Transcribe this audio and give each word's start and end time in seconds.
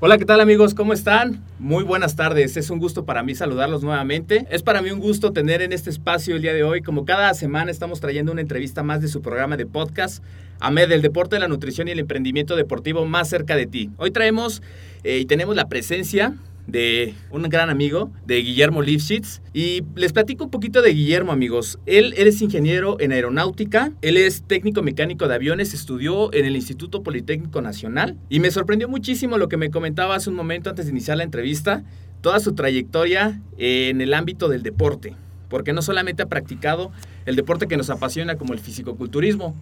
Hola, 0.00 0.18
¿qué 0.18 0.24
tal 0.24 0.40
amigos? 0.40 0.74
¿Cómo 0.74 0.92
están? 0.92 1.44
Muy 1.60 1.84
buenas 1.84 2.16
tardes. 2.16 2.56
Es 2.56 2.68
un 2.68 2.80
gusto 2.80 3.04
para 3.04 3.22
mí 3.22 3.36
saludarlos 3.36 3.84
nuevamente. 3.84 4.44
Es 4.50 4.64
para 4.64 4.82
mí 4.82 4.90
un 4.90 4.98
gusto 4.98 5.32
tener 5.32 5.62
en 5.62 5.72
este 5.72 5.88
espacio 5.88 6.34
el 6.34 6.42
día 6.42 6.52
de 6.52 6.64
hoy, 6.64 6.82
como 6.82 7.04
cada 7.04 7.32
semana 7.32 7.70
estamos 7.70 8.00
trayendo 8.00 8.32
una 8.32 8.40
entrevista 8.40 8.82
más 8.82 9.00
de 9.02 9.06
su 9.06 9.22
programa 9.22 9.56
de 9.56 9.66
podcast, 9.66 10.22
AMED, 10.58 10.90
el 10.90 11.00
deporte, 11.00 11.38
la 11.38 11.46
nutrición 11.46 11.86
y 11.86 11.92
el 11.92 12.00
emprendimiento 12.00 12.56
deportivo 12.56 13.06
más 13.06 13.28
cerca 13.28 13.54
de 13.54 13.66
ti. 13.66 13.92
Hoy 13.96 14.10
traemos 14.10 14.62
eh, 15.04 15.18
y 15.18 15.26
tenemos 15.26 15.54
la 15.54 15.68
presencia 15.68 16.34
de 16.66 17.14
un 17.30 17.42
gran 17.44 17.70
amigo, 17.70 18.10
de 18.26 18.40
Guillermo 18.42 18.82
Lifshitz. 18.82 19.42
Y 19.52 19.82
les 19.94 20.12
platico 20.12 20.44
un 20.44 20.50
poquito 20.50 20.82
de 20.82 20.92
Guillermo, 20.92 21.32
amigos. 21.32 21.78
Él, 21.86 22.14
es 22.16 22.40
ingeniero 22.42 22.98
en 23.00 23.12
aeronáutica, 23.12 23.92
él 24.02 24.16
es 24.16 24.42
técnico 24.42 24.82
mecánico 24.82 25.28
de 25.28 25.34
aviones, 25.34 25.74
estudió 25.74 26.32
en 26.32 26.46
el 26.46 26.56
Instituto 26.56 27.02
Politécnico 27.02 27.60
Nacional. 27.60 28.16
Y 28.28 28.40
me 28.40 28.50
sorprendió 28.50 28.88
muchísimo 28.88 29.38
lo 29.38 29.48
que 29.48 29.56
me 29.56 29.70
comentaba 29.70 30.14
hace 30.14 30.30
un 30.30 30.36
momento 30.36 30.70
antes 30.70 30.86
de 30.86 30.92
iniciar 30.92 31.16
la 31.16 31.24
entrevista, 31.24 31.84
toda 32.20 32.40
su 32.40 32.54
trayectoria 32.54 33.40
en 33.58 34.00
el 34.00 34.14
ámbito 34.14 34.48
del 34.48 34.62
deporte. 34.62 35.14
Porque 35.48 35.72
no 35.72 35.82
solamente 35.82 36.22
ha 36.22 36.26
practicado 36.26 36.90
el 37.26 37.36
deporte 37.36 37.68
que 37.68 37.76
nos 37.76 37.90
apasiona 37.90 38.36
como 38.36 38.54
el 38.54 38.58
fisicoculturismo, 38.58 39.54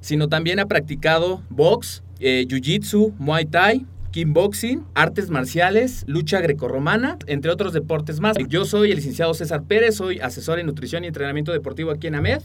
sino 0.00 0.28
también 0.28 0.60
ha 0.60 0.66
practicado 0.66 1.42
box, 1.48 2.02
eh, 2.20 2.46
jiu-jitsu, 2.48 3.14
muay 3.18 3.46
thai, 3.46 3.86
kickboxing, 4.14 4.84
artes 4.94 5.28
marciales, 5.28 6.04
lucha 6.06 6.40
grecorromana, 6.40 7.18
entre 7.26 7.50
otros 7.50 7.72
deportes 7.72 8.20
más. 8.20 8.36
Yo 8.48 8.64
soy 8.64 8.90
el 8.90 8.96
licenciado 8.98 9.34
César 9.34 9.64
Pérez, 9.64 9.96
soy 9.96 10.20
asesor 10.20 10.60
en 10.60 10.66
nutrición 10.66 11.02
y 11.02 11.08
entrenamiento 11.08 11.50
deportivo 11.50 11.90
aquí 11.90 12.06
en 12.06 12.14
AMED. 12.14 12.40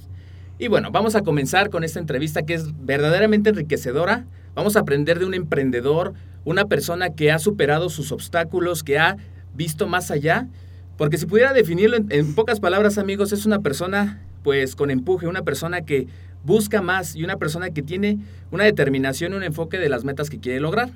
Y 0.57 0.67
bueno, 0.67 0.89
vamos 0.89 1.13
a 1.13 1.21
comenzar 1.21 1.69
con 1.69 1.83
esta 1.83 1.99
entrevista 1.99 2.41
que 2.41 2.55
es 2.55 2.73
verdaderamente 2.83 3.51
enriquecedora. 3.51 4.25
Vamos 4.55 4.77
a 4.77 4.79
aprender 4.79 5.19
de 5.19 5.25
un 5.25 5.35
emprendedor, 5.35 6.15
una 6.43 6.65
persona 6.65 7.11
que 7.11 7.31
ha 7.31 7.37
superado 7.37 7.89
sus 7.89 8.11
obstáculos, 8.11 8.81
que 8.81 8.97
ha 8.97 9.17
visto 9.53 9.85
más 9.85 10.09
allá. 10.09 10.47
Porque 10.97 11.19
si 11.19 11.27
pudiera 11.27 11.53
definirlo 11.53 11.97
en, 12.09 12.33
pocas 12.33 12.59
palabras, 12.59 12.97
amigos, 12.97 13.31
es 13.31 13.45
una 13.45 13.59
persona 13.59 14.23
pues 14.41 14.75
con 14.75 14.89
empuje, 14.89 15.27
una 15.27 15.43
persona 15.43 15.81
que 15.81 16.07
busca 16.43 16.81
más 16.81 17.15
y 17.15 17.23
una 17.23 17.37
persona 17.37 17.69
que 17.69 17.83
tiene 17.83 18.17
una 18.49 18.63
determinación, 18.63 19.35
un 19.35 19.43
enfoque 19.43 19.77
de 19.77 19.89
las 19.89 20.03
metas 20.03 20.31
que 20.31 20.39
quiere 20.39 20.59
lograr. 20.59 20.89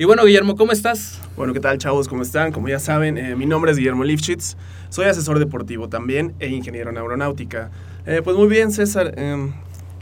Y 0.00 0.06
bueno, 0.06 0.24
Guillermo, 0.24 0.56
¿cómo 0.56 0.72
estás? 0.72 1.20
Bueno, 1.36 1.52
¿qué 1.52 1.60
tal, 1.60 1.76
chavos? 1.76 2.08
¿Cómo 2.08 2.22
están? 2.22 2.52
Como 2.52 2.68
ya 2.68 2.78
saben, 2.78 3.18
eh, 3.18 3.36
mi 3.36 3.44
nombre 3.44 3.70
es 3.70 3.76
Guillermo 3.76 4.02
Lifshitz, 4.02 4.56
soy 4.88 5.04
asesor 5.04 5.38
deportivo 5.38 5.90
también 5.90 6.32
e 6.38 6.48
ingeniero 6.48 6.88
en 6.88 6.96
aeronáutica. 6.96 7.70
Eh, 8.06 8.22
pues 8.24 8.34
muy 8.34 8.48
bien, 8.48 8.72
César. 8.72 9.12
Em, 9.18 9.52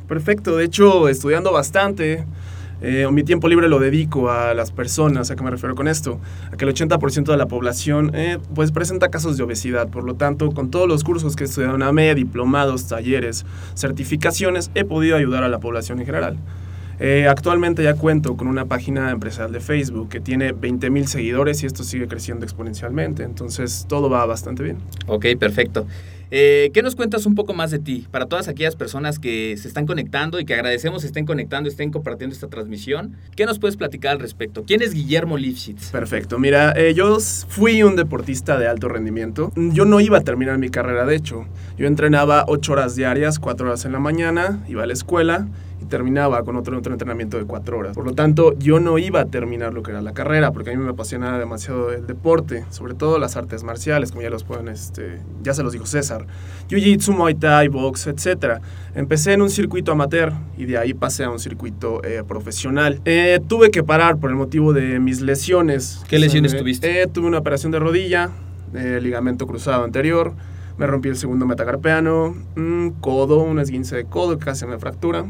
perfecto, 0.07 0.57
de 0.57 0.67
hecho, 0.67 1.09
estudiando 1.09 1.51
bastante. 1.51 2.25
Eh, 2.81 3.09
mi 3.11 3.25
tiempo 3.25 3.49
libre 3.49 3.69
lo 3.69 3.81
dedico 3.81 4.31
a 4.31 4.55
las 4.55 4.71
personas, 4.71 5.33
¿a 5.33 5.35
qué 5.35 5.43
me 5.43 5.51
refiero 5.51 5.75
con 5.75 5.89
esto? 5.89 6.21
A 6.53 6.57
que 6.57 6.65
el 6.65 6.71
80% 6.71 7.33
de 7.33 7.37
la 7.37 7.47
población 7.47 8.13
pues 8.55 8.71
presenta 8.71 9.09
casos 9.09 9.37
de 9.37 9.43
obesidad, 9.43 9.89
por 9.89 10.05
lo 10.05 10.15
tanto, 10.15 10.53
con 10.53 10.71
todos 10.71 10.87
los 10.87 11.03
cursos 11.03 11.35
que 11.35 11.43
he 11.43 11.47
estudiado 11.49 11.75
en 11.75 11.83
AME, 11.83 12.15
diplomados, 12.15 12.87
talleres, 12.87 13.45
certificaciones, 13.75 14.71
he 14.77 14.85
podido 14.85 15.17
ayudar 15.17 15.43
a 15.43 15.49
la 15.49 15.59
población 15.59 15.99
en 15.99 16.07
general. 16.07 16.39
Eh, 17.01 17.27
actualmente 17.29 17.83
ya 17.83 17.95
cuento 17.95 18.37
con 18.37 18.49
una 18.49 18.65
página 18.65 19.11
empresarial 19.11 19.53
de 19.53 19.61
Facebook 19.61 20.09
que 20.09 20.21
tiene 20.21 20.53
20 20.53 20.91
mil 20.91 21.07
seguidores 21.07 21.63
y 21.63 21.67
esto 21.67 21.85
sigue 21.85 22.09
creciendo 22.09 22.45
exponencialmente. 22.45 23.23
Entonces 23.23 23.87
todo 23.89 24.11
va 24.11 24.27
bastante 24.27 24.63
bien. 24.63 24.79
Ok, 25.07 25.27
perfecto. 25.39 25.87
Eh, 26.31 26.71
¿Qué 26.75 26.83
nos 26.83 26.95
cuentas 26.95 27.25
un 27.25 27.35
poco 27.35 27.55
más 27.55 27.71
de 27.71 27.79
ti? 27.79 28.07
Para 28.11 28.27
todas 28.27 28.49
aquellas 28.49 28.77
personas 28.77 29.19
que 29.19 29.57
se 29.57 29.67
están 29.67 29.87
conectando 29.87 30.39
y 30.39 30.45
que 30.45 30.53
agradecemos 30.53 31.03
estén 31.05 31.25
conectando, 31.25 31.71
estén 31.71 31.91
compartiendo 31.91 32.35
esta 32.35 32.49
transmisión, 32.49 33.17
¿qué 33.35 33.47
nos 33.47 33.59
puedes 33.59 33.79
platicar 33.79 34.13
al 34.13 34.19
respecto? 34.19 34.65
¿Quién 34.67 34.83
es 34.83 34.93
Guillermo 34.93 35.39
Lifshitz? 35.39 35.91
Perfecto, 35.91 36.39
mira, 36.39 36.75
eh, 36.77 36.93
yo 36.93 37.19
fui 37.21 37.83
un 37.83 37.97
deportista 37.97 38.59
de 38.59 38.69
alto 38.69 38.89
rendimiento. 38.89 39.53
Yo 39.57 39.87
no 39.87 40.01
iba 40.01 40.19
a 40.19 40.21
terminar 40.21 40.59
mi 40.59 40.69
carrera, 40.69 41.07
de 41.07 41.17
hecho. 41.17 41.47
Yo 41.79 41.87
entrenaba 41.87 42.45
8 42.47 42.73
horas 42.73 42.95
diarias, 42.95 43.39
4 43.39 43.67
horas 43.67 43.87
en 43.87 43.93
la 43.93 43.99
mañana, 43.99 44.63
iba 44.69 44.83
a 44.83 44.87
la 44.87 44.93
escuela 44.93 45.49
y 45.81 45.85
terminaba 45.85 46.43
con 46.43 46.57
otro, 46.57 46.77
otro 46.77 46.93
entrenamiento 46.93 47.39
de 47.39 47.45
cuatro 47.45 47.79
horas. 47.79 47.95
Por 47.95 48.05
lo 48.05 48.13
tanto, 48.13 48.57
yo 48.59 48.81
no 48.81 48.99
iba 48.99 49.21
a 49.21 49.25
terminar 49.27 49.73
lo 49.73 49.83
que 49.83 49.93
era 49.93 50.03
la 50.03 50.13
carrera, 50.13 50.53
porque 50.53 50.71
a 50.71 50.77
mí 50.77 50.83
me 50.83 50.91
apasionaba 50.91 51.39
demasiado 51.39 51.93
el 51.93 52.07
deporte, 52.07 52.65
sobre 52.71 52.95
todo 52.95 53.19
las 53.19 53.37
artes 53.37 53.63
marciales, 53.63 54.11
como 54.11 54.23
ya 54.23 54.31
los 54.31 54.45
pueden, 54.45 54.69
este, 54.69 55.21
ya 55.43 55.55
se 55.55 55.63
los 55.63 55.73
dijo 55.73 55.87
César, 55.87 56.27
Jiu-Jitsu, 56.69 57.13
Muay 57.13 57.35
Thai, 57.35 57.69
box, 57.69 58.09
etc. 58.09 58.61
Empecé 58.95 59.33
en 59.33 59.43
un 59.43 59.51
circuito 59.51 59.93
amateur 59.93 60.33
y 60.57 60.65
de 60.65 60.79
ahí 60.79 60.95
pasé 60.95 61.25
a 61.25 61.31
un 61.31 61.39
circuito 61.39 62.03
eh, 62.05 62.23
profesional. 62.27 63.01
Eh, 63.05 63.41
tuve 63.47 63.71
que 63.71 63.83
parar 63.83 64.19
por 64.19 64.31
el 64.31 64.37
motivo 64.37 64.73
de 64.73 64.99
mis 64.99 65.21
lesiones. 65.21 66.03
¿Qué 66.09 66.19
lesiones 66.19 66.57
tuviste? 66.57 67.03
Eh, 67.03 67.07
tuve 67.07 67.27
una 67.27 67.39
operación 67.39 67.73
de 67.73 67.79
rodilla, 67.79 68.31
ligamento 68.73 69.47
cruzado 69.47 69.85
anterior, 69.85 70.35
me 70.79 70.87
rompí 70.87 71.09
el 71.09 71.17
segundo 71.17 71.45
metacarpeano, 71.45 72.35
un 72.57 72.95
codo, 73.01 73.41
un 73.41 73.59
esguince 73.59 73.97
de 73.97 74.05
codo 74.05 74.39
que 74.39 74.45
casi 74.45 74.65
me 74.65 74.79
fractura, 74.79 75.27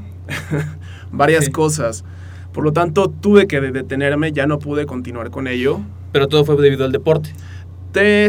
varias 1.10 1.48
cosas. 1.48 2.04
Por 2.52 2.64
lo 2.64 2.72
tanto, 2.72 3.08
tuve 3.08 3.46
que 3.46 3.60
detenerme, 3.60 4.32
ya 4.32 4.46
no 4.46 4.58
pude 4.58 4.84
continuar 4.84 5.30
con 5.30 5.46
ello. 5.46 5.80
Pero 6.12 6.28
todo 6.28 6.44
fue 6.44 6.56
debido 6.56 6.84
al 6.84 6.92
deporte. 6.92 7.30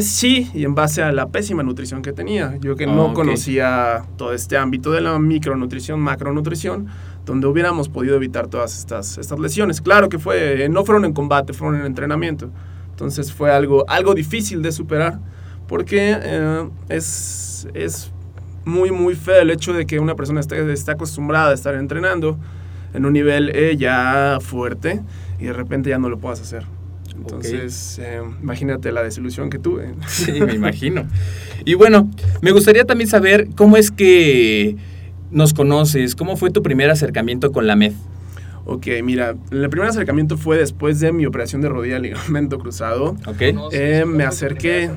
sí, 0.01 0.49
y 0.53 0.63
en 0.63 0.75
base 0.75 1.01
a 1.03 1.11
la 1.11 1.27
pésima 1.27 1.61
nutrición 1.61 2.01
que 2.01 2.13
tenía. 2.13 2.57
Yo 2.61 2.75
que 2.75 2.87
no 2.87 3.13
conocía 3.13 4.05
todo 4.17 4.33
este 4.33 4.57
ámbito 4.57 4.91
de 4.91 5.01
la 5.01 5.19
micronutrición, 5.19 5.99
macronutrición, 5.99 6.87
donde 7.25 7.47
hubiéramos 7.47 7.89
podido 7.89 8.15
evitar 8.15 8.47
todas 8.47 8.77
estas, 8.77 9.17
estas 9.17 9.39
lesiones. 9.39 9.81
Claro 9.81 10.07
que 10.07 10.19
fue, 10.19 10.67
no 10.69 10.85
fueron 10.85 11.05
en 11.05 11.13
combate, 11.13 11.51
fueron 11.51 11.79
en 11.79 11.85
entrenamiento. 11.85 12.49
Entonces 12.91 13.33
fue 13.33 13.51
algo, 13.51 13.83
algo 13.89 14.13
difícil 14.13 14.61
de 14.61 14.71
superar 14.71 15.19
porque 15.69 16.17
eh, 16.19 16.67
es, 16.89 17.67
es 17.75 18.11
muy, 18.65 18.91
muy 18.91 19.15
feo 19.15 19.41
el 19.41 19.51
hecho 19.51 19.71
de 19.71 19.85
que 19.85 19.99
una 19.99 20.15
persona 20.15 20.39
esté, 20.39 20.73
esté 20.73 20.91
acostumbrada 20.91 21.51
a 21.51 21.53
estar 21.53 21.75
entrenando 21.75 22.37
en 22.93 23.05
un 23.05 23.13
nivel 23.13 23.51
eh, 23.55 23.77
ya 23.77 24.39
fuerte 24.41 25.01
y 25.39 25.45
de 25.45 25.53
repente 25.53 25.91
ya 25.91 25.99
no 25.99 26.09
lo 26.09 26.17
puedas 26.17 26.41
hacer. 26.41 26.65
Entonces, 27.15 27.99
eh, 28.01 28.21
imagínate 28.41 28.91
la 28.91 29.03
desilusión 29.03 29.51
que 29.51 29.59
tuve. 29.59 29.93
Sí, 30.07 30.31
me 30.41 30.53
imagino. 30.53 31.05
Y 31.65 31.75
bueno, 31.75 32.09
me 32.41 32.51
gustaría 32.51 32.85
también 32.85 33.07
saber 33.07 33.49
cómo 33.55 33.77
es 33.77 33.91
que 33.91 34.75
nos 35.29 35.53
conoces, 35.53 36.15
cómo 36.15 36.35
fue 36.35 36.49
tu 36.49 36.63
primer 36.63 36.89
acercamiento 36.89 37.51
con 37.51 37.67
la 37.67 37.75
MED. 37.75 37.93
Ok, 38.71 38.87
mira, 39.03 39.35
el 39.51 39.69
primer 39.69 39.89
acercamiento 39.89 40.37
fue 40.37 40.57
después 40.57 40.99
de 40.99 41.11
mi 41.11 41.25
operación 41.25 41.61
de 41.61 41.69
rodilla 41.69 41.99
ligamento 41.99 42.59
cruzado. 42.59 43.15
Ok. 43.25 43.41
Eh, 43.71 44.05
me 44.05 44.23
acerqué. 44.25 44.89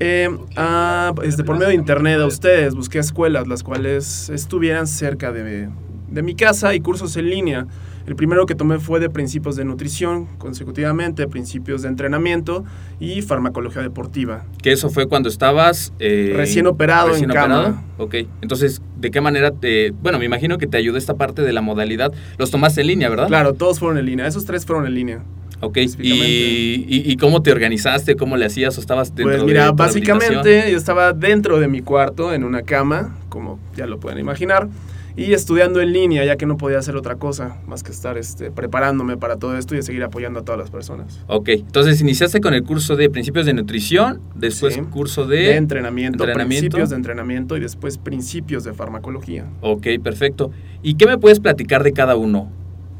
eh, 0.00 0.28
a, 0.56 1.14
este, 1.22 1.44
por 1.44 1.56
medio 1.56 1.68
de 1.68 1.74
internet 1.74 2.18
a 2.20 2.26
ustedes, 2.26 2.74
busqué 2.74 2.98
escuelas 2.98 3.46
las 3.46 3.62
cuales 3.62 4.28
estuvieran 4.30 4.86
cerca 4.86 5.30
de, 5.32 5.68
de 6.08 6.22
mi 6.22 6.34
casa 6.34 6.74
y 6.74 6.80
cursos 6.80 7.16
en 7.16 7.30
línea. 7.30 7.66
El 8.06 8.16
primero 8.16 8.46
que 8.46 8.54
tomé 8.54 8.78
fue 8.78 9.00
de 9.00 9.08
principios 9.08 9.56
de 9.56 9.64
nutrición, 9.64 10.26
consecutivamente 10.38 11.26
principios 11.28 11.82
de 11.82 11.88
entrenamiento 11.88 12.64
y 12.98 13.22
farmacología 13.22 13.82
deportiva. 13.82 14.44
Que 14.62 14.72
eso 14.72 14.90
fue 14.90 15.06
cuando 15.06 15.28
estabas... 15.28 15.92
eh, 15.98 16.32
recién 16.36 16.66
operado 16.66 17.08
recién 17.08 17.24
en 17.24 17.30
operado? 17.30 17.62
cama. 17.64 17.82
Ok, 17.98 18.14
entonces, 18.40 18.82
¿de 18.98 19.10
qué 19.10 19.20
manera 19.20 19.52
te... 19.52 19.92
Bueno, 19.92 20.18
me 20.18 20.24
imagino 20.24 20.58
que 20.58 20.66
te 20.66 20.76
ayudó 20.76 20.98
esta 20.98 21.14
parte 21.14 21.42
de 21.42 21.52
la 21.52 21.60
modalidad. 21.60 22.12
Los 22.38 22.50
tomaste 22.50 22.80
en 22.80 22.88
línea, 22.88 23.08
¿verdad? 23.08 23.28
Claro, 23.28 23.54
todos 23.54 23.78
fueron 23.78 23.98
en 23.98 24.06
línea. 24.06 24.26
Esos 24.26 24.44
tres 24.44 24.66
fueron 24.66 24.86
en 24.86 24.94
línea. 24.94 25.22
Ok, 25.60 25.78
¿Y, 26.00 26.10
y, 26.10 26.86
y 26.88 27.16
cómo 27.18 27.40
te 27.40 27.52
organizaste? 27.52 28.16
¿Cómo 28.16 28.36
le 28.36 28.46
hacías? 28.46 28.76
¿O 28.78 28.80
estabas 28.80 29.14
dentro 29.14 29.36
pues 29.36 29.44
mira, 29.44 29.70
básicamente 29.70 30.68
yo 30.72 30.76
estaba 30.76 31.12
dentro 31.12 31.60
de 31.60 31.68
mi 31.68 31.82
cuarto, 31.82 32.34
en 32.34 32.42
una 32.42 32.62
cama, 32.62 33.16
como 33.28 33.60
ya 33.76 33.86
lo 33.86 34.00
pueden 34.00 34.18
imaginar 34.18 34.68
y 35.16 35.32
estudiando 35.32 35.80
en 35.80 35.92
línea, 35.92 36.24
ya 36.24 36.36
que 36.36 36.46
no 36.46 36.56
podía 36.56 36.78
hacer 36.78 36.96
otra 36.96 37.16
cosa 37.16 37.58
más 37.66 37.82
que 37.82 37.92
estar 37.92 38.16
este, 38.18 38.50
preparándome 38.50 39.16
para 39.16 39.36
todo 39.36 39.56
esto 39.56 39.74
y 39.76 39.82
seguir 39.82 40.02
apoyando 40.02 40.40
a 40.40 40.44
todas 40.44 40.58
las 40.58 40.70
personas. 40.70 41.20
Ok, 41.26 41.48
entonces 41.50 42.00
iniciaste 42.00 42.40
con 42.40 42.54
el 42.54 42.62
curso 42.62 42.96
de 42.96 43.10
principios 43.10 43.46
de 43.46 43.54
nutrición, 43.54 44.20
después 44.34 44.78
curso 44.90 45.26
de, 45.26 45.36
de 45.36 45.56
entrenamiento, 45.56 46.24
principios 46.24 46.90
de 46.90 46.96
entrenamiento 46.96 47.56
y 47.56 47.60
después 47.60 47.98
principios 47.98 48.64
de 48.64 48.72
farmacología. 48.72 49.46
Ok, 49.60 49.86
perfecto. 50.02 50.50
¿Y 50.82 50.94
qué 50.94 51.06
me 51.06 51.18
puedes 51.18 51.40
platicar 51.40 51.82
de 51.82 51.92
cada 51.92 52.16
uno? 52.16 52.50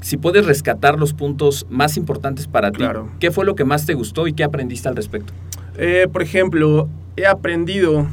Si 0.00 0.16
puedes 0.16 0.46
rescatar 0.46 0.98
los 0.98 1.12
puntos 1.14 1.66
más 1.70 1.96
importantes 1.96 2.48
para 2.48 2.72
ti, 2.72 2.84
¿qué 3.20 3.30
fue 3.30 3.44
lo 3.44 3.54
que 3.54 3.64
más 3.64 3.86
te 3.86 3.94
gustó 3.94 4.26
y 4.26 4.32
qué 4.32 4.42
aprendiste 4.42 4.88
al 4.88 4.96
respecto? 4.96 5.32
Eh, 5.76 6.08
por 6.12 6.22
ejemplo, 6.22 6.88
he 7.16 7.26
aprendido 7.26 8.08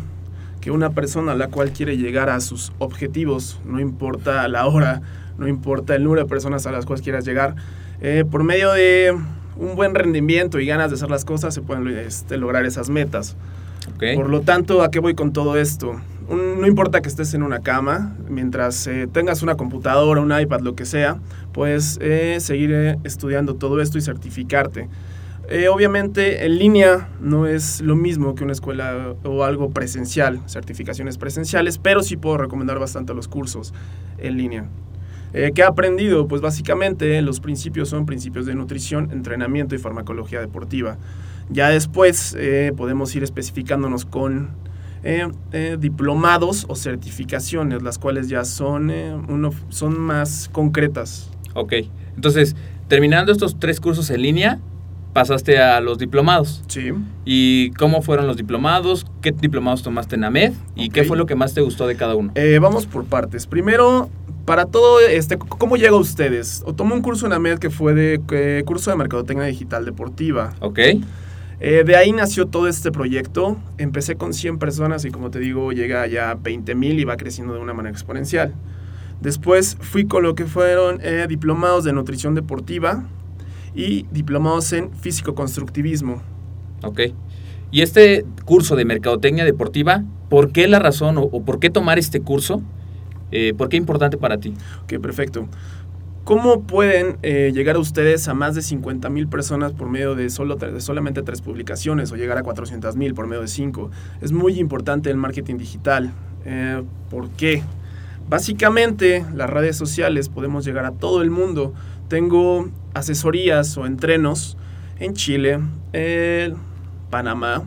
que 0.61 0.71
una 0.71 0.91
persona 0.91 1.33
a 1.33 1.35
la 1.35 1.47
cual 1.47 1.71
quiere 1.71 1.97
llegar 1.97 2.29
a 2.29 2.39
sus 2.39 2.71
objetivos, 2.79 3.59
no 3.65 3.79
importa 3.79 4.47
la 4.47 4.67
hora, 4.67 5.01
no 5.37 5.47
importa 5.47 5.95
el 5.95 6.03
número 6.03 6.23
de 6.23 6.29
personas 6.29 6.65
a 6.67 6.71
las 6.71 6.85
cuales 6.85 7.01
quieras 7.01 7.25
llegar, 7.25 7.55
eh, 8.01 8.25
por 8.29 8.43
medio 8.43 8.71
de 8.71 9.15
un 9.57 9.75
buen 9.75 9.95
rendimiento 9.95 10.59
y 10.59 10.65
ganas 10.65 10.89
de 10.89 10.95
hacer 10.95 11.09
las 11.09 11.25
cosas 11.25 11.53
se 11.53 11.61
pueden 11.61 11.87
este, 11.97 12.37
lograr 12.37 12.65
esas 12.65 12.89
metas. 12.89 13.35
Por 14.15 14.29
lo 14.29 14.41
tanto, 14.41 14.81
¿a 14.81 14.91
qué 14.91 14.99
voy 14.99 15.15
con 15.15 15.33
todo 15.33 15.57
esto? 15.57 15.99
no 16.29 16.67
importa 16.67 17.01
que 17.01 17.09
estés 17.09 17.33
en 17.33 17.41
una 17.41 17.61
cama, 17.61 18.15
mientras 18.29 18.85
eh, 18.85 19.07
tengas 19.11 19.41
una 19.41 19.55
computadora, 19.55 20.21
un 20.21 20.31
iPad, 20.31 20.59
lo 20.59 20.75
que 20.75 20.85
sea, 20.85 21.17
puedes 21.53 21.97
eh, 22.01 22.37
seguir 22.39 22.99
estudiando 23.03 23.55
todo 23.55 23.81
esto 23.81 23.97
y 23.97 24.01
certificarte. 24.01 24.87
Eh, 25.51 25.67
obviamente 25.67 26.45
en 26.45 26.59
línea 26.59 27.09
no 27.19 27.47
es 27.47 27.81
lo 27.81 27.95
mismo 27.95 28.35
que 28.35 28.43
una 28.43 28.53
escuela 28.53 29.15
o 29.23 29.43
algo 29.43 29.71
presencial, 29.71 30.41
certificaciones 30.47 31.17
presenciales, 31.17 31.79
pero 31.79 32.03
sí 32.03 32.17
puedo 32.17 32.37
recomendar 32.37 32.77
bastante 32.77 33.15
los 33.15 33.27
cursos 33.27 33.73
en 34.19 34.37
línea. 34.37 34.69
Eh, 35.33 35.49
¿Qué 35.55 35.61
he 35.61 35.65
aprendido? 35.65 36.27
Pues 36.27 36.41
básicamente 36.43 37.19
los 37.23 37.39
principios 37.39 37.89
son 37.89 38.05
principios 38.05 38.45
de 38.45 38.53
nutrición, 38.53 39.09
entrenamiento 39.11 39.73
y 39.73 39.79
farmacología 39.79 40.39
deportiva. 40.39 40.97
Ya 41.49 41.69
después 41.69 42.35
eh, 42.37 42.71
podemos 42.77 43.15
ir 43.15 43.23
especificándonos 43.23 44.05
con 44.05 44.49
diplomados 45.79 46.65
o 46.67 46.75
certificaciones, 46.75 47.81
las 47.81 47.97
cuales 47.97 48.27
ya 48.27 48.43
son, 48.43 48.91
uno, 49.29 49.51
son 49.69 49.97
más 49.97 50.49
concretas. 50.51 51.31
Ok, 51.53 51.73
entonces 52.15 52.57
terminando 52.89 53.31
estos 53.31 53.57
tres 53.59 53.79
cursos 53.79 54.09
en 54.09 54.21
línea, 54.23 54.59
pasaste 55.19 55.59
a 55.59 55.81
los 55.81 55.97
diplomados. 55.97 56.63
Sí. 56.67 56.93
¿Y 57.25 57.71
cómo 57.71 58.01
fueron 58.01 58.25
los 58.25 58.37
diplomados? 58.37 59.05
¿Qué 59.21 59.33
diplomados 59.33 59.83
tomaste 59.83 60.15
en 60.15 60.23
AMED? 60.23 60.53
¿Y 60.75 60.91
qué 60.91 61.03
fue 61.03 61.17
lo 61.17 61.25
que 61.25 61.35
más 61.35 61.53
te 61.53 61.59
gustó 61.59 61.87
de 61.87 61.97
cada 61.97 62.15
uno? 62.15 62.31
Eh, 62.35 62.57
vamos 62.61 62.85
por 62.85 63.03
partes. 63.03 63.45
Primero, 63.45 64.09
para 64.45 64.65
todo 64.67 65.01
este, 65.01 65.37
¿cómo 65.37 65.75
llega 65.75 65.91
a 65.91 65.99
ustedes? 65.99 66.63
O 66.65 66.73
tomé 66.73 66.93
un 66.93 67.01
curso 67.01 67.25
en 67.25 67.33
AMED 67.33 67.59
que 67.59 67.69
fue 67.69 67.93
de 67.93 68.21
eh, 68.31 68.63
curso 68.65 68.91
de 68.91 68.95
Mercadotecnia 68.95 69.45
Digital 69.47 69.83
Deportiva. 69.83 70.53
Ok. 70.61 70.79
Eh, 71.59 71.83
de 71.85 71.95
ahí 71.97 72.13
nació 72.13 72.45
todo 72.45 72.69
este 72.69 72.89
proyecto. 72.89 73.57
Empecé 73.77 74.15
con 74.15 74.33
100 74.33 74.57
personas 74.57 75.03
y 75.03 75.11
como 75.11 75.31
te 75.31 75.39
digo, 75.39 75.73
llega 75.73 76.07
ya 76.07 76.29
a 76.31 76.35
20 76.35 76.75
mil 76.75 76.97
y 76.97 77.03
va 77.03 77.17
creciendo 77.17 77.53
de 77.53 77.59
una 77.59 77.73
manera 77.73 77.91
exponencial. 77.91 78.53
Después 79.19 79.75
fui 79.81 80.05
con 80.05 80.23
lo 80.23 80.33
que 80.33 80.45
fueron 80.45 81.01
diplomados 81.27 81.83
de 81.83 81.91
nutrición 81.91 82.35
deportiva, 82.35 83.03
y 83.73 84.05
diplomados 84.11 84.73
en 84.73 84.91
físico-constructivismo. 84.93 86.21
Ok. 86.83 87.01
Y 87.71 87.81
este 87.81 88.25
curso 88.45 88.75
de 88.75 88.85
mercadotecnia 88.85 89.45
deportiva, 89.45 90.03
¿por 90.29 90.51
qué 90.51 90.67
la 90.67 90.79
razón 90.79 91.17
o, 91.17 91.29
por 91.43 91.59
qué 91.59 91.69
tomar 91.69 91.99
este 91.99 92.21
curso? 92.21 92.61
Eh, 93.31 93.53
¿Por 93.55 93.69
qué 93.69 93.77
es 93.77 93.81
importante 93.81 94.17
para 94.17 94.39
ti? 94.39 94.55
Ok, 94.83 94.99
perfecto. 94.99 95.47
¿Cómo 96.23 96.63
pueden 96.63 97.17
eh, 97.21 97.51
llegar 97.53 97.75
a 97.75 97.79
ustedes 97.79 98.27
a 98.27 98.33
más 98.33 98.55
de 98.55 98.61
50 98.61 99.09
mil 99.09 99.27
personas 99.27 99.73
por 99.73 99.89
medio 99.89 100.15
de, 100.15 100.29
solo, 100.29 100.55
de 100.55 100.81
solamente 100.81 101.21
tres 101.21 101.41
publicaciones 101.41 102.11
o 102.11 102.15
llegar 102.15 102.37
a 102.37 102.43
400 102.43 102.95
mil 102.95 103.13
por 103.13 103.27
medio 103.27 103.41
de 103.41 103.47
cinco? 103.47 103.91
Es 104.21 104.31
muy 104.31 104.59
importante 104.59 105.09
el 105.09 105.17
marketing 105.17 105.57
digital. 105.57 106.11
Eh, 106.45 106.83
¿Por 107.09 107.29
qué? 107.31 107.63
Básicamente, 108.29 109.25
las 109.35 109.49
redes 109.49 109.75
sociales 109.75 110.29
podemos 110.29 110.65
llegar 110.65 110.85
a 110.85 110.91
todo 110.91 111.21
el 111.21 111.31
mundo 111.31 111.73
tengo 112.09 112.67
asesorías 112.93 113.77
o 113.77 113.85
entrenos 113.85 114.57
en 114.99 115.13
Chile, 115.13 115.59
en 115.93 116.55
Panamá 117.09 117.63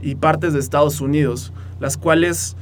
y 0.00 0.14
partes 0.16 0.52
de 0.52 0.60
Estados 0.60 1.00
Unidos, 1.00 1.52
las 1.80 1.96
cuales, 1.96 2.56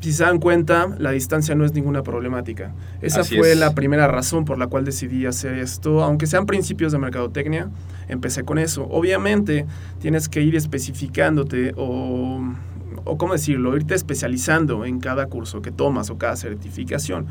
si 0.00 0.12
se 0.12 0.24
dan 0.24 0.38
cuenta, 0.38 0.88
la 0.98 1.10
distancia 1.10 1.54
no 1.54 1.64
es 1.64 1.72
ninguna 1.72 2.02
problemática. 2.02 2.72
Esa 3.00 3.24
fue 3.24 3.54
la 3.54 3.74
primera 3.74 4.06
razón 4.06 4.44
por 4.44 4.58
la 4.58 4.66
cual 4.66 4.84
decidí 4.84 5.26
hacer 5.26 5.54
esto, 5.54 6.02
aunque 6.02 6.26
sean 6.26 6.46
principios 6.46 6.92
de 6.92 6.98
mercadotecnia, 6.98 7.70
empecé 8.08 8.44
con 8.44 8.58
eso. 8.58 8.86
Obviamente, 8.90 9.66
tienes 10.00 10.28
que 10.28 10.40
ir 10.40 10.56
especificándote 10.56 11.72
o, 11.76 12.40
o 13.04 13.18
¿cómo 13.18 13.32
decirlo?, 13.32 13.76
irte 13.76 13.94
especializando 13.94 14.84
en 14.84 15.00
cada 15.00 15.26
curso 15.26 15.62
que 15.62 15.70
tomas 15.70 16.10
o 16.10 16.18
cada 16.18 16.36
certificación. 16.36 17.26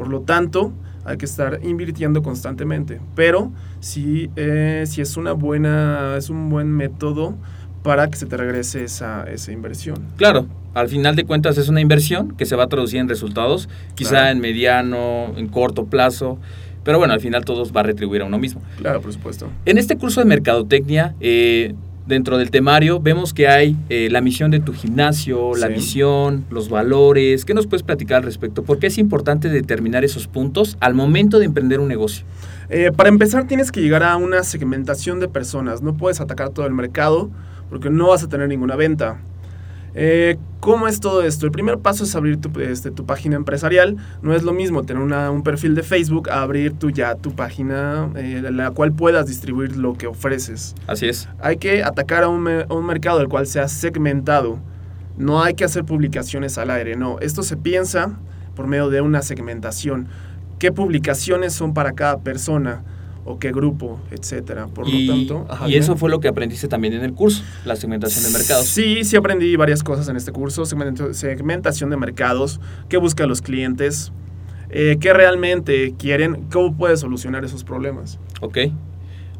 Por 0.00 0.08
lo 0.08 0.22
tanto, 0.22 0.72
hay 1.04 1.18
que 1.18 1.26
estar 1.26 1.60
invirtiendo 1.62 2.22
constantemente. 2.22 3.02
Pero 3.14 3.52
si, 3.80 4.30
eh, 4.34 4.84
si 4.86 5.02
es 5.02 5.18
una 5.18 5.32
buena, 5.32 6.14
es 6.16 6.30
un 6.30 6.48
buen 6.48 6.68
método 6.68 7.34
para 7.82 8.08
que 8.08 8.16
se 8.16 8.24
te 8.24 8.38
regrese 8.38 8.82
esa, 8.82 9.24
esa 9.24 9.52
inversión. 9.52 9.98
Claro, 10.16 10.46
al 10.72 10.88
final 10.88 11.16
de 11.16 11.24
cuentas 11.24 11.58
es 11.58 11.68
una 11.68 11.82
inversión 11.82 12.34
que 12.34 12.46
se 12.46 12.56
va 12.56 12.64
a 12.64 12.68
traducir 12.68 12.98
en 12.98 13.10
resultados, 13.10 13.68
quizá 13.94 14.30
en 14.30 14.40
mediano, 14.40 15.34
en 15.36 15.48
corto 15.48 15.84
plazo. 15.84 16.38
Pero 16.82 16.96
bueno, 16.96 17.12
al 17.12 17.20
final 17.20 17.44
todos 17.44 17.70
va 17.76 17.80
a 17.80 17.84
retribuir 17.84 18.22
a 18.22 18.24
uno 18.24 18.38
mismo. 18.38 18.62
Claro, 18.78 19.02
por 19.02 19.12
supuesto. 19.12 19.50
En 19.66 19.76
este 19.76 19.98
curso 19.98 20.20
de 20.20 20.24
mercadotecnia, 20.24 21.14
eh, 21.20 21.74
dentro 22.10 22.36
del 22.36 22.50
temario 22.50 23.00
vemos 23.00 23.32
que 23.32 23.48
hay 23.48 23.76
eh, 23.88 24.08
la 24.10 24.20
misión 24.20 24.50
de 24.50 24.60
tu 24.60 24.74
gimnasio, 24.74 25.54
la 25.56 25.68
visión, 25.68 26.44
los 26.50 26.68
valores. 26.68 27.46
¿Qué 27.46 27.54
nos 27.54 27.66
puedes 27.66 27.82
platicar 27.82 28.18
al 28.18 28.24
respecto? 28.24 28.62
¿Por 28.62 28.78
qué 28.78 28.88
es 28.88 28.98
importante 28.98 29.48
determinar 29.48 30.04
esos 30.04 30.26
puntos 30.26 30.76
al 30.80 30.92
momento 30.92 31.38
de 31.38 31.46
emprender 31.46 31.80
un 31.80 31.88
negocio? 31.88 32.26
Eh, 32.68 32.92
para 32.94 33.08
empezar 33.08 33.46
tienes 33.46 33.72
que 33.72 33.80
llegar 33.80 34.02
a 34.02 34.16
una 34.18 34.42
segmentación 34.42 35.20
de 35.20 35.28
personas. 35.28 35.80
No 35.80 35.96
puedes 35.96 36.20
atacar 36.20 36.50
todo 36.50 36.66
el 36.66 36.74
mercado 36.74 37.30
porque 37.70 37.88
no 37.88 38.08
vas 38.08 38.22
a 38.22 38.28
tener 38.28 38.48
ninguna 38.48 38.76
venta. 38.76 39.20
Eh, 39.94 40.36
¿Cómo 40.60 40.88
es 40.88 41.00
todo 41.00 41.22
esto? 41.22 41.46
El 41.46 41.52
primer 41.52 41.78
paso 41.78 42.04
es 42.04 42.14
abrir 42.14 42.36
tu, 42.38 42.60
este, 42.60 42.90
tu 42.90 43.06
página 43.06 43.36
empresarial. 43.36 43.96
No 44.22 44.34
es 44.34 44.42
lo 44.42 44.52
mismo 44.52 44.82
tener 44.84 45.02
un 45.02 45.42
perfil 45.42 45.74
de 45.74 45.82
Facebook 45.82 46.28
a 46.28 46.42
abrir 46.42 46.74
tu, 46.74 46.90
ya 46.90 47.14
tu 47.14 47.32
página 47.34 48.10
eh, 48.14 48.42
en 48.44 48.56
la 48.56 48.70
cual 48.70 48.92
puedas 48.92 49.26
distribuir 49.26 49.76
lo 49.76 49.94
que 49.94 50.06
ofreces. 50.06 50.74
Así 50.86 51.08
es. 51.08 51.28
Hay 51.40 51.56
que 51.56 51.82
atacar 51.82 52.24
a 52.24 52.28
un, 52.28 52.46
un 52.68 52.86
mercado 52.86 53.20
el 53.20 53.28
cual 53.28 53.46
sea 53.46 53.68
segmentado. 53.68 54.58
No 55.16 55.42
hay 55.42 55.54
que 55.54 55.64
hacer 55.64 55.84
publicaciones 55.84 56.58
al 56.58 56.70
aire, 56.70 56.94
no. 56.94 57.18
Esto 57.20 57.42
se 57.42 57.56
piensa 57.56 58.18
por 58.54 58.66
medio 58.66 58.90
de 58.90 59.00
una 59.00 59.22
segmentación. 59.22 60.08
¿Qué 60.58 60.72
publicaciones 60.72 61.54
son 61.54 61.72
para 61.72 61.92
cada 61.92 62.18
persona? 62.18 62.82
O 63.24 63.38
qué 63.38 63.52
grupo, 63.52 64.00
etcétera. 64.10 64.66
Por 64.66 64.88
y, 64.88 65.06
lo 65.06 65.14
tanto, 65.14 65.46
y 65.68 65.76
eso 65.76 65.96
fue 65.96 66.10
lo 66.10 66.20
que 66.20 66.28
aprendiste 66.28 66.68
también 66.68 66.94
en 66.94 67.04
el 67.04 67.12
curso, 67.12 67.42
la 67.64 67.76
segmentación 67.76 68.24
de 68.24 68.38
mercados. 68.38 68.66
Sí, 68.66 69.04
sí 69.04 69.16
aprendí 69.16 69.56
varias 69.56 69.82
cosas 69.82 70.08
en 70.08 70.16
este 70.16 70.32
curso, 70.32 70.64
segmentación 70.64 71.90
de 71.90 71.96
mercados, 71.96 72.60
qué 72.88 72.96
buscan 72.96 73.28
los 73.28 73.42
clientes, 73.42 74.12
eh, 74.70 74.96
qué 75.00 75.12
realmente 75.12 75.94
quieren, 75.98 76.46
cómo 76.50 76.76
puedes 76.76 77.00
solucionar 77.00 77.44
esos 77.44 77.64
problemas. 77.64 78.18
Ok. 78.40 78.58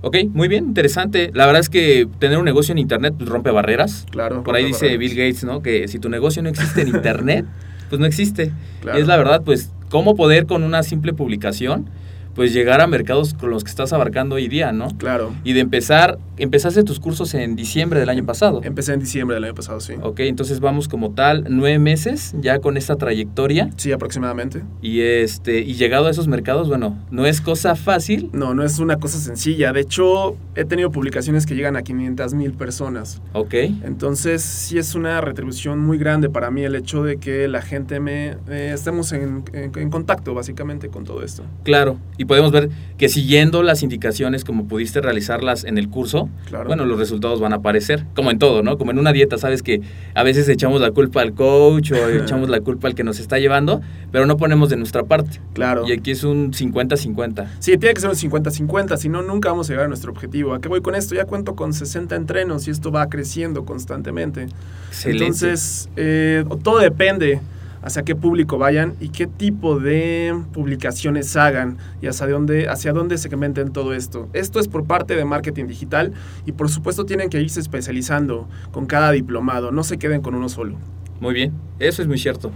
Ok, 0.02 0.16
muy 0.32 0.48
bien, 0.48 0.64
interesante. 0.64 1.30
La 1.34 1.44
verdad 1.44 1.60
es 1.60 1.68
que 1.68 2.08
tener 2.18 2.38
un 2.38 2.46
negocio 2.46 2.72
en 2.72 2.78
Internet 2.78 3.14
pues, 3.18 3.28
rompe 3.28 3.50
barreras. 3.50 4.06
Claro. 4.10 4.42
Por 4.42 4.56
ahí 4.56 4.64
dice 4.64 4.96
Bill 4.96 5.14
Gates, 5.14 5.44
¿no? 5.44 5.60
Que 5.60 5.88
si 5.88 5.98
tu 5.98 6.08
negocio 6.08 6.42
no 6.42 6.48
existe 6.48 6.80
en 6.80 6.88
Internet, 6.96 7.44
pues 7.90 8.00
no 8.00 8.06
existe. 8.06 8.52
Es 8.94 9.06
la 9.06 9.18
verdad, 9.18 9.42
pues, 9.44 9.72
cómo 9.90 10.16
poder 10.16 10.46
con 10.46 10.62
una 10.62 10.82
simple 10.82 11.12
publicación 11.12 11.90
pues 12.40 12.54
llegar 12.54 12.80
a 12.80 12.86
mercados 12.86 13.34
con 13.34 13.50
los 13.50 13.64
que 13.64 13.68
estás 13.68 13.92
abarcando 13.92 14.36
hoy 14.36 14.48
día, 14.48 14.72
¿no? 14.72 14.88
Claro. 14.96 15.34
Y 15.44 15.52
de 15.52 15.60
empezar, 15.60 16.18
empezaste 16.38 16.82
tus 16.84 16.98
cursos 16.98 17.34
en 17.34 17.54
diciembre 17.54 18.00
del 18.00 18.08
año 18.08 18.24
pasado. 18.24 18.62
Empecé 18.64 18.94
en 18.94 19.00
diciembre 19.00 19.34
del 19.34 19.44
año 19.44 19.54
pasado, 19.54 19.78
sí. 19.80 19.92
Ok, 20.00 20.20
entonces 20.20 20.58
vamos 20.60 20.88
como 20.88 21.10
tal 21.10 21.44
nueve 21.50 21.78
meses 21.78 22.34
ya 22.40 22.58
con 22.60 22.78
esta 22.78 22.96
trayectoria. 22.96 23.68
Sí, 23.76 23.92
aproximadamente. 23.92 24.62
Y 24.80 25.00
este, 25.02 25.58
y 25.60 25.74
llegado 25.74 26.06
a 26.06 26.10
esos 26.10 26.28
mercados, 26.28 26.66
bueno, 26.70 26.96
no 27.10 27.26
es 27.26 27.42
cosa 27.42 27.74
fácil. 27.76 28.30
No, 28.32 28.54
no 28.54 28.64
es 28.64 28.78
una 28.78 28.96
cosa 28.96 29.18
sencilla. 29.18 29.74
De 29.74 29.80
hecho, 29.82 30.38
he 30.54 30.64
tenido 30.64 30.90
publicaciones 30.90 31.44
que 31.44 31.54
llegan 31.54 31.76
a 31.76 31.82
500 31.82 32.32
mil 32.32 32.52
personas. 32.54 33.20
Ok. 33.34 33.52
Entonces, 33.84 34.40
sí 34.40 34.78
es 34.78 34.94
una 34.94 35.20
retribución 35.20 35.78
muy 35.80 35.98
grande 35.98 36.30
para 36.30 36.50
mí 36.50 36.62
el 36.62 36.74
hecho 36.74 37.02
de 37.02 37.18
que 37.18 37.48
la 37.48 37.60
gente 37.60 38.00
me 38.00 38.36
eh, 38.48 38.70
estemos 38.72 39.12
en, 39.12 39.44
en- 39.52 39.72
en 39.78 39.90
contacto 39.90 40.32
básicamente 40.32 40.88
con 40.88 41.04
todo 41.04 41.22
esto. 41.22 41.42
Claro, 41.64 41.98
y 42.16 42.24
podemos 42.30 42.52
ver 42.52 42.70
que 42.96 43.08
siguiendo 43.08 43.64
las 43.64 43.82
indicaciones 43.82 44.44
como 44.44 44.68
pudiste 44.68 45.00
realizarlas 45.00 45.64
en 45.64 45.78
el 45.78 45.88
curso, 45.88 46.28
Claro. 46.46 46.68
bueno, 46.68 46.84
los 46.84 46.96
resultados 46.96 47.40
van 47.40 47.52
a 47.52 47.56
aparecer, 47.56 48.04
como 48.14 48.30
en 48.30 48.38
todo, 48.38 48.62
¿no? 48.62 48.78
Como 48.78 48.92
en 48.92 49.00
una 49.00 49.12
dieta, 49.12 49.36
sabes 49.36 49.64
que 49.64 49.80
a 50.14 50.22
veces 50.22 50.48
echamos 50.48 50.80
la 50.80 50.92
culpa 50.92 51.22
al 51.22 51.34
coach 51.34 51.90
o 51.90 51.96
echamos 52.08 52.48
la 52.48 52.60
culpa 52.60 52.86
al 52.86 52.94
que 52.94 53.02
nos 53.02 53.18
está 53.18 53.40
llevando, 53.40 53.80
pero 54.12 54.26
no 54.26 54.36
ponemos 54.36 54.70
de 54.70 54.76
nuestra 54.76 55.02
parte. 55.02 55.40
Claro. 55.54 55.88
Y 55.88 55.90
aquí 55.92 56.12
es 56.12 56.22
un 56.22 56.52
50-50. 56.52 57.48
Sí, 57.58 57.76
tiene 57.78 57.94
que 57.94 58.00
ser 58.00 58.10
un 58.10 58.14
50-50, 58.14 58.96
si 58.96 59.08
no, 59.08 59.22
nunca 59.22 59.48
vamos 59.48 59.68
a 59.68 59.72
llegar 59.72 59.86
a 59.86 59.88
nuestro 59.88 60.12
objetivo. 60.12 60.54
¿A 60.54 60.60
qué 60.60 60.68
voy 60.68 60.82
con 60.82 60.94
esto? 60.94 61.16
Ya 61.16 61.24
cuento 61.24 61.56
con 61.56 61.72
60 61.72 62.14
entrenos 62.14 62.68
y 62.68 62.70
esto 62.70 62.92
va 62.92 63.08
creciendo 63.08 63.64
constantemente. 63.64 64.46
Excelente. 64.90 65.24
Entonces, 65.24 65.88
eh, 65.96 66.44
todo 66.62 66.78
depende 66.78 67.40
hacia 67.82 68.02
qué 68.02 68.14
público 68.14 68.58
vayan 68.58 68.94
y 69.00 69.10
qué 69.10 69.26
tipo 69.26 69.78
de 69.78 70.34
publicaciones 70.52 71.36
hagan 71.36 71.78
y 72.02 72.06
hacia 72.06 72.26
dónde, 72.26 72.68
hacia 72.68 72.92
dónde 72.92 73.18
segmenten 73.18 73.72
todo 73.72 73.94
esto. 73.94 74.28
Esto 74.32 74.60
es 74.60 74.68
por 74.68 74.84
parte 74.84 75.16
de 75.16 75.24
marketing 75.24 75.66
digital 75.66 76.12
y 76.46 76.52
por 76.52 76.68
supuesto 76.68 77.04
tienen 77.04 77.30
que 77.30 77.40
irse 77.40 77.60
especializando 77.60 78.48
con 78.72 78.86
cada 78.86 79.12
diplomado, 79.12 79.70
no 79.70 79.84
se 79.84 79.98
queden 79.98 80.20
con 80.20 80.34
uno 80.34 80.48
solo. 80.48 80.76
Muy 81.20 81.34
bien, 81.34 81.52
eso 81.78 82.00
es 82.00 82.08
muy 82.08 82.16
cierto. 82.16 82.50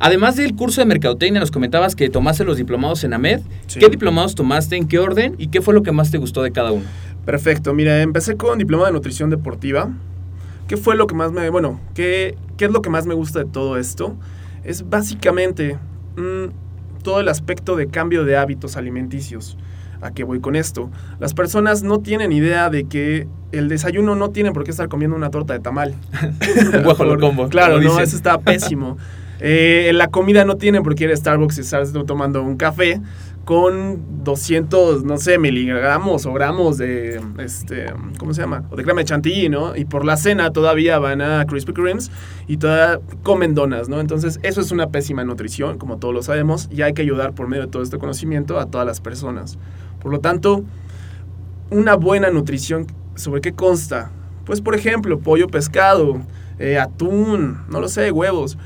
Además 0.00 0.34
del 0.34 0.56
curso 0.56 0.80
de 0.80 0.86
mercadotecnia, 0.86 1.40
nos 1.40 1.52
comentabas 1.52 1.94
que 1.94 2.08
tomaste 2.10 2.42
los 2.44 2.56
diplomados 2.56 3.04
en 3.04 3.14
AMED. 3.14 3.40
Sí. 3.68 3.78
¿Qué 3.78 3.88
diplomados 3.88 4.34
tomaste? 4.34 4.76
¿En 4.76 4.88
qué 4.88 4.98
orden? 4.98 5.36
¿Y 5.38 5.48
qué 5.48 5.62
fue 5.62 5.72
lo 5.72 5.84
que 5.84 5.92
más 5.92 6.10
te 6.10 6.18
gustó 6.18 6.42
de 6.42 6.50
cada 6.50 6.72
uno? 6.72 6.84
Perfecto, 7.24 7.74
mira, 7.74 8.02
empecé 8.02 8.36
con 8.36 8.58
diploma 8.58 8.86
de 8.86 8.92
nutrición 8.92 9.30
deportiva. 9.30 9.90
¿Qué 10.66 10.76
fue 10.76 10.96
lo 10.96 11.06
que 11.06 11.14
más 11.14 11.30
me, 11.30 11.48
bueno, 11.48 11.80
qué, 11.94 12.36
qué 12.56 12.64
es 12.64 12.72
lo 12.72 12.82
que 12.82 12.90
más 12.90 13.06
me 13.06 13.14
gusta 13.14 13.38
de 13.38 13.44
todo 13.44 13.78
esto? 13.78 14.16
Es 14.68 14.86
básicamente 14.86 15.78
mm, 16.16 17.02
todo 17.02 17.20
el 17.20 17.28
aspecto 17.28 17.74
de 17.74 17.88
cambio 17.88 18.24
de 18.24 18.36
hábitos 18.36 18.76
alimenticios. 18.76 19.56
¿A 20.02 20.12
qué 20.12 20.24
voy 20.24 20.40
con 20.40 20.56
esto? 20.56 20.90
Las 21.18 21.32
personas 21.32 21.82
no 21.82 22.00
tienen 22.00 22.32
idea 22.32 22.68
de 22.68 22.84
que 22.84 23.26
el 23.50 23.70
desayuno 23.70 24.14
no 24.14 24.28
tiene 24.28 24.52
por 24.52 24.64
qué 24.64 24.70
estar 24.70 24.88
comiendo 24.88 25.16
una 25.16 25.30
torta 25.30 25.54
de 25.54 25.60
tamal. 25.60 25.94
Un 27.00 27.18
combo, 27.18 27.48
Claro, 27.48 27.80
no, 27.80 27.98
eso 27.98 28.14
está 28.14 28.38
pésimo. 28.38 28.98
Eh, 29.40 29.90
la 29.94 30.08
comida 30.08 30.44
no 30.44 30.56
tiene 30.56 30.82
por 30.82 30.94
qué 30.94 31.04
ir 31.04 31.12
a 31.12 31.16
Starbucks 31.16 31.56
y 31.56 31.60
estar 31.62 31.86
tomando 32.04 32.42
un 32.42 32.56
café 32.58 33.00
con 33.48 34.24
200, 34.24 35.04
no 35.04 35.16
sé, 35.16 35.38
miligramos 35.38 36.26
o 36.26 36.34
gramos 36.34 36.76
de, 36.76 37.18
este, 37.38 37.86
¿cómo 38.18 38.34
se 38.34 38.42
llama? 38.42 38.64
O 38.70 38.76
de 38.76 38.84
crema 38.84 39.00
de 39.00 39.06
chantilly, 39.06 39.48
¿no? 39.48 39.74
Y 39.74 39.86
por 39.86 40.04
la 40.04 40.18
cena 40.18 40.52
todavía 40.52 40.98
van 40.98 41.22
a 41.22 41.46
Krispy 41.46 41.72
Kremes 41.72 42.10
y 42.46 42.58
todavía 42.58 43.00
comen 43.22 43.54
donas, 43.54 43.88
¿no? 43.88 44.00
Entonces, 44.00 44.38
eso 44.42 44.60
es 44.60 44.70
una 44.70 44.90
pésima 44.90 45.24
nutrición, 45.24 45.78
como 45.78 45.96
todos 45.96 46.12
lo 46.12 46.22
sabemos, 46.22 46.68
y 46.70 46.82
hay 46.82 46.92
que 46.92 47.00
ayudar 47.00 47.32
por 47.32 47.48
medio 47.48 47.62
de 47.62 47.70
todo 47.70 47.82
este 47.82 47.96
conocimiento 47.96 48.60
a 48.60 48.66
todas 48.66 48.86
las 48.86 49.00
personas. 49.00 49.56
Por 49.98 50.12
lo 50.12 50.20
tanto, 50.20 50.62
una 51.70 51.94
buena 51.94 52.28
nutrición, 52.28 52.86
¿sobre 53.14 53.40
qué 53.40 53.54
consta? 53.54 54.10
Pues, 54.44 54.60
por 54.60 54.74
ejemplo, 54.74 55.20
pollo, 55.20 55.46
pescado, 55.46 56.20
eh, 56.58 56.78
atún, 56.78 57.62
no 57.70 57.80
lo 57.80 57.88
sé, 57.88 58.10
huevos. 58.10 58.58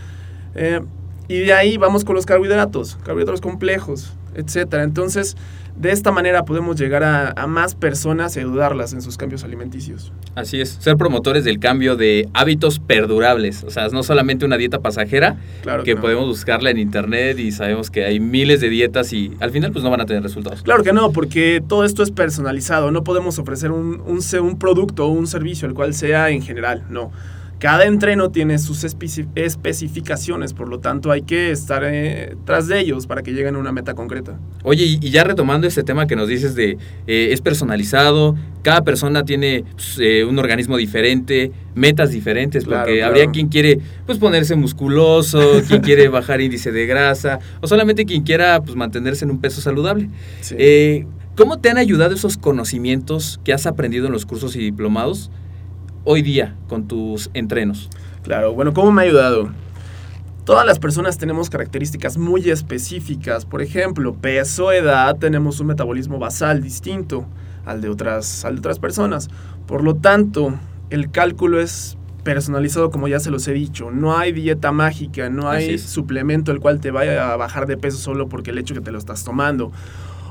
Eh, 0.56 0.80
y 1.28 1.38
de 1.38 1.52
ahí 1.52 1.76
vamos 1.76 2.04
con 2.04 2.16
los 2.16 2.26
carbohidratos, 2.26 2.98
carbohidratos 3.04 3.40
complejos, 3.40 4.16
etcétera. 4.34 4.82
Entonces, 4.82 5.36
de 5.76 5.90
esta 5.90 6.12
manera 6.12 6.44
podemos 6.44 6.78
llegar 6.78 7.02
a, 7.02 7.30
a 7.34 7.46
más 7.46 7.74
personas 7.74 8.36
y 8.36 8.40
ayudarlas 8.40 8.92
en 8.92 9.00
sus 9.00 9.16
cambios 9.16 9.42
alimenticios. 9.42 10.12
Así 10.34 10.60
es, 10.60 10.68
ser 10.80 10.96
promotores 10.98 11.44
del 11.44 11.58
cambio 11.58 11.96
de 11.96 12.28
hábitos 12.34 12.78
perdurables. 12.78 13.64
O 13.64 13.70
sea, 13.70 13.88
no 13.88 14.02
solamente 14.02 14.44
una 14.44 14.56
dieta 14.58 14.80
pasajera, 14.80 15.36
Claro 15.62 15.82
que 15.82 15.94
no. 15.94 16.00
podemos 16.02 16.26
buscarla 16.26 16.70
en 16.70 16.78
internet 16.78 17.38
y 17.38 17.52
sabemos 17.52 17.90
que 17.90 18.04
hay 18.04 18.20
miles 18.20 18.60
de 18.60 18.68
dietas 18.68 19.12
y 19.14 19.32
al 19.40 19.50
final 19.50 19.72
pues 19.72 19.82
no 19.82 19.90
van 19.90 20.00
a 20.02 20.06
tener 20.06 20.22
resultados. 20.22 20.62
Claro 20.62 20.82
que 20.82 20.92
no, 20.92 21.10
porque 21.12 21.62
todo 21.66 21.84
esto 21.84 22.02
es 22.02 22.10
personalizado. 22.10 22.90
No 22.90 23.02
podemos 23.02 23.38
ofrecer 23.38 23.70
un, 23.70 24.02
un, 24.06 24.20
un 24.42 24.58
producto 24.58 25.06
o 25.06 25.08
un 25.08 25.26
servicio, 25.26 25.66
el 25.66 25.74
cual 25.74 25.94
sea 25.94 26.28
en 26.30 26.42
general, 26.42 26.84
no. 26.90 27.10
Cada 27.62 27.84
entreno 27.84 28.28
tiene 28.32 28.58
sus 28.58 28.82
especi- 28.82 29.28
especificaciones, 29.36 30.52
por 30.52 30.68
lo 30.68 30.80
tanto 30.80 31.12
hay 31.12 31.22
que 31.22 31.52
estar 31.52 31.84
eh, 31.86 32.34
tras 32.44 32.66
de 32.66 32.80
ellos 32.80 33.06
para 33.06 33.22
que 33.22 33.30
lleguen 33.30 33.54
a 33.54 33.58
una 33.60 33.70
meta 33.70 33.94
concreta. 33.94 34.36
Oye, 34.64 34.98
y 35.00 35.10
ya 35.10 35.22
retomando 35.22 35.68
este 35.68 35.84
tema 35.84 36.08
que 36.08 36.16
nos 36.16 36.26
dices 36.26 36.56
de 36.56 36.76
eh, 37.06 37.28
es 37.30 37.40
personalizado, 37.40 38.34
cada 38.62 38.82
persona 38.82 39.24
tiene 39.24 39.64
pues, 39.76 39.96
eh, 40.00 40.24
un 40.24 40.40
organismo 40.40 40.76
diferente, 40.76 41.52
metas 41.76 42.10
diferentes, 42.10 42.64
Claro, 42.64 42.82
porque 42.82 42.98
claro. 42.98 43.12
habría 43.14 43.30
quien 43.30 43.46
quiere 43.46 43.78
pues 44.06 44.18
ponerse 44.18 44.56
musculoso, 44.56 45.62
quien 45.68 45.82
quiere 45.82 46.08
bajar 46.08 46.40
índice 46.40 46.72
de 46.72 46.86
grasa, 46.86 47.38
o 47.60 47.68
solamente 47.68 48.04
quien 48.06 48.24
quiera 48.24 48.60
pues 48.60 48.74
mantenerse 48.74 49.24
en 49.24 49.30
un 49.30 49.38
peso 49.40 49.60
saludable. 49.60 50.10
Sí. 50.40 50.56
Eh, 50.58 51.06
¿Cómo 51.36 51.60
te 51.60 51.70
han 51.70 51.78
ayudado 51.78 52.12
esos 52.12 52.36
conocimientos 52.38 53.38
que 53.44 53.52
has 53.52 53.66
aprendido 53.66 54.06
en 54.06 54.12
los 54.12 54.26
cursos 54.26 54.56
y 54.56 54.58
diplomados 54.58 55.30
hoy 56.04 56.22
día 56.22 56.56
con 56.68 56.88
tus 56.88 57.30
entrenos? 57.34 57.90
Claro, 58.22 58.54
bueno, 58.54 58.72
¿cómo 58.72 58.92
me 58.92 59.02
ha 59.02 59.04
ayudado? 59.04 59.50
Todas 60.44 60.66
las 60.66 60.78
personas 60.78 61.18
tenemos 61.18 61.50
características 61.50 62.18
muy 62.18 62.50
específicas. 62.50 63.44
Por 63.44 63.62
ejemplo, 63.62 64.14
peso, 64.14 64.72
edad, 64.72 65.16
tenemos 65.16 65.60
un 65.60 65.68
metabolismo 65.68 66.18
basal 66.18 66.62
distinto 66.62 67.26
al 67.64 67.80
de 67.80 67.88
otras, 67.88 68.44
al 68.44 68.56
de 68.56 68.58
otras 68.58 68.78
personas. 68.80 69.28
Por 69.66 69.84
lo 69.84 69.94
tanto, 69.94 70.54
el 70.90 71.10
cálculo 71.12 71.60
es 71.60 71.96
personalizado 72.24 72.90
como 72.90 73.08
ya 73.08 73.20
se 73.20 73.30
los 73.30 73.46
he 73.48 73.52
dicho. 73.52 73.90
No 73.90 74.16
hay 74.16 74.32
dieta 74.32 74.72
mágica, 74.72 75.30
no 75.30 75.48
hay 75.48 75.78
suplemento 75.78 76.52
el 76.52 76.60
cual 76.60 76.80
te 76.80 76.90
vaya 76.90 77.32
a 77.32 77.36
bajar 77.36 77.66
de 77.66 77.76
peso 77.76 77.98
solo 77.98 78.28
porque 78.28 78.50
el 78.50 78.58
hecho 78.58 78.74
que 78.74 78.80
te 78.80 78.92
lo 78.92 78.98
estás 78.98 79.24
tomando. 79.24 79.72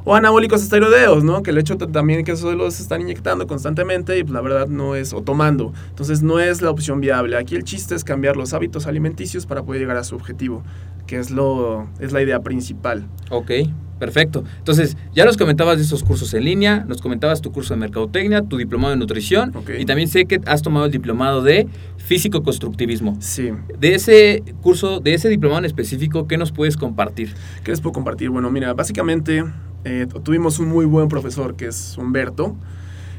O 0.04 0.16
anabólicos 0.16 0.64
esteroideos, 0.64 1.24
¿no? 1.24 1.44
Que 1.44 1.52
el 1.52 1.58
hecho 1.58 1.78
también 1.78 2.24
que 2.26 2.32
eso 2.32 2.52
los 2.54 2.80
están 2.80 3.02
inyectando 3.02 3.48
constantemente 3.48 4.18
y 4.18 4.24
pues, 4.24 4.34
la 4.34 4.42
verdad 4.42 4.68
no 4.68 4.96
es, 4.96 5.14
o 5.14 5.22
tomando. 5.22 5.74
Entonces 5.90 6.22
no 6.22 6.40
es 6.40 6.62
la 6.62 6.70
opción 6.70 7.02
viable. 7.02 7.38
Aquí 7.38 7.56
el 7.56 7.64
chiste 7.64 7.96
es 7.96 8.04
cambiar 8.04 8.36
los 8.38 8.54
hábitos 8.54 8.88
alimenticios 8.88 9.46
para 9.46 9.64
poder 9.64 9.82
llegar 9.82 9.98
a 9.98 10.04
su 10.04 10.16
objetivo, 10.16 10.64
que 11.08 11.18
es, 11.20 11.32
lo, 11.32 11.88
es 12.00 12.12
la 12.12 12.22
idea 12.22 12.40
principal. 12.42 13.06
Ok, 13.30 13.52
perfecto. 14.00 14.44
Entonces, 14.58 14.98
ya 15.14 15.26
nos 15.26 15.38
comentabas 15.38 15.78
de 15.78 15.84
esos 15.84 16.04
cursos 16.04 16.34
en 16.34 16.46
línea, 16.46 16.84
nos 16.88 17.02
comentabas 17.02 17.42
tu 17.42 17.52
curso 17.52 17.74
de 17.76 17.80
mercadotecnia, 17.80 18.42
tu 18.42 18.58
diplomado 18.58 18.92
de 18.92 18.98
nutrición 18.98 19.56
Ok. 19.56 19.72
y 19.80 19.86
también 19.86 20.08
sé 20.08 20.26
que 20.26 20.40
has 20.48 20.64
tomado 20.64 20.88
el 20.88 20.92
diplomado 20.92 21.44
de 21.44 21.68
físico-constructivismo. 21.98 23.18
Sí. 23.20 23.52
De 23.80 23.96
ese 23.96 24.44
curso, 24.62 25.00
de 25.00 25.14
ese 25.14 25.30
diplomado 25.30 25.60
en 25.60 25.66
específico, 25.66 26.28
¿qué 26.28 26.38
nos 26.38 26.52
puedes 26.52 26.78
compartir? 26.78 27.34
¿Qué 27.64 27.72
les 27.72 27.82
puedo 27.82 27.94
compartir? 27.94 28.30
Bueno, 28.30 28.50
mira, 28.50 28.74
básicamente 28.74 29.44
eh, 29.84 30.08
tuvimos 30.24 30.60
un 30.60 30.70
muy 30.70 30.86
buen 30.86 31.08
profesor 31.08 31.56
que 31.56 31.68
es 31.68 31.98
Humberto. 31.98 32.56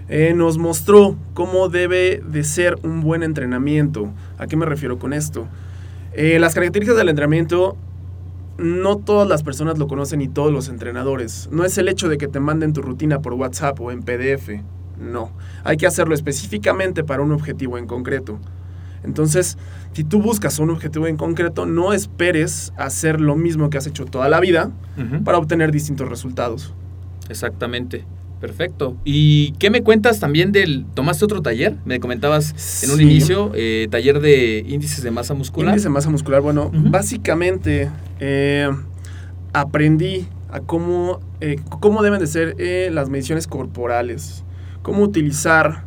Eh, 0.08 0.34
nos 0.34 0.58
mostró 0.58 1.16
cómo 1.34 1.68
debe 1.68 2.22
de 2.26 2.44
ser 2.44 2.78
un 2.82 3.00
buen 3.00 3.22
entrenamiento. 3.22 4.12
¿A 4.38 4.46
qué 4.46 4.56
me 4.56 4.66
refiero 4.66 4.98
con 4.98 5.12
esto? 5.12 5.46
Eh, 6.12 6.38
las 6.38 6.54
características 6.54 6.98
del 6.98 7.08
entrenamiento 7.08 7.76
no 8.58 8.98
todas 8.98 9.26
las 9.26 9.42
personas 9.42 9.78
lo 9.78 9.88
conocen 9.88 10.20
y 10.20 10.28
todos 10.28 10.52
los 10.52 10.68
entrenadores. 10.68 11.48
No 11.50 11.64
es 11.64 11.78
el 11.78 11.88
hecho 11.88 12.08
de 12.08 12.18
que 12.18 12.28
te 12.28 12.40
manden 12.40 12.72
tu 12.72 12.82
rutina 12.82 13.20
por 13.20 13.34
WhatsApp 13.34 13.80
o 13.80 13.90
en 13.90 14.02
PDF. 14.02 14.62
No. 15.00 15.32
Hay 15.64 15.76
que 15.78 15.86
hacerlo 15.86 16.14
específicamente 16.14 17.02
para 17.02 17.22
un 17.22 17.32
objetivo 17.32 17.78
en 17.78 17.86
concreto. 17.86 18.38
Entonces, 19.02 19.58
si 19.92 20.04
tú 20.04 20.20
buscas 20.22 20.58
un 20.58 20.70
objetivo 20.70 21.06
en 21.06 21.16
concreto, 21.16 21.66
no 21.66 21.92
esperes 21.92 22.72
hacer 22.76 23.20
lo 23.20 23.36
mismo 23.36 23.70
que 23.70 23.78
has 23.78 23.86
hecho 23.86 24.04
toda 24.06 24.28
la 24.28 24.40
vida 24.40 24.70
para 25.24 25.38
obtener 25.38 25.70
distintos 25.72 26.08
resultados. 26.08 26.72
Exactamente. 27.28 28.04
Perfecto. 28.40 28.96
¿Y 29.04 29.52
qué 29.60 29.70
me 29.70 29.82
cuentas 29.84 30.18
también 30.18 30.50
del... 30.50 30.84
¿Tomaste 30.94 31.24
otro 31.24 31.42
taller? 31.42 31.76
Me 31.84 32.00
comentabas 32.00 32.82
en 32.82 32.90
un 32.90 32.96
Sí. 32.96 33.02
inicio, 33.04 33.52
eh, 33.54 33.86
taller 33.88 34.18
de 34.20 34.64
índices 34.66 35.04
de 35.04 35.12
masa 35.12 35.32
muscular. 35.34 35.68
Índice 35.70 35.84
de 35.86 35.90
masa 35.94 36.10
muscular, 36.10 36.40
bueno, 36.40 36.68
básicamente 36.74 37.88
eh, 38.18 38.68
aprendí 39.52 40.26
a 40.50 40.58
cómo, 40.60 41.20
eh, 41.40 41.56
cómo 41.80 42.02
deben 42.02 42.18
de 42.18 42.26
ser 42.26 42.56
eh, 42.58 42.90
las 42.92 43.08
mediciones 43.08 43.46
corporales, 43.46 44.42
cómo 44.82 45.02
utilizar, 45.02 45.84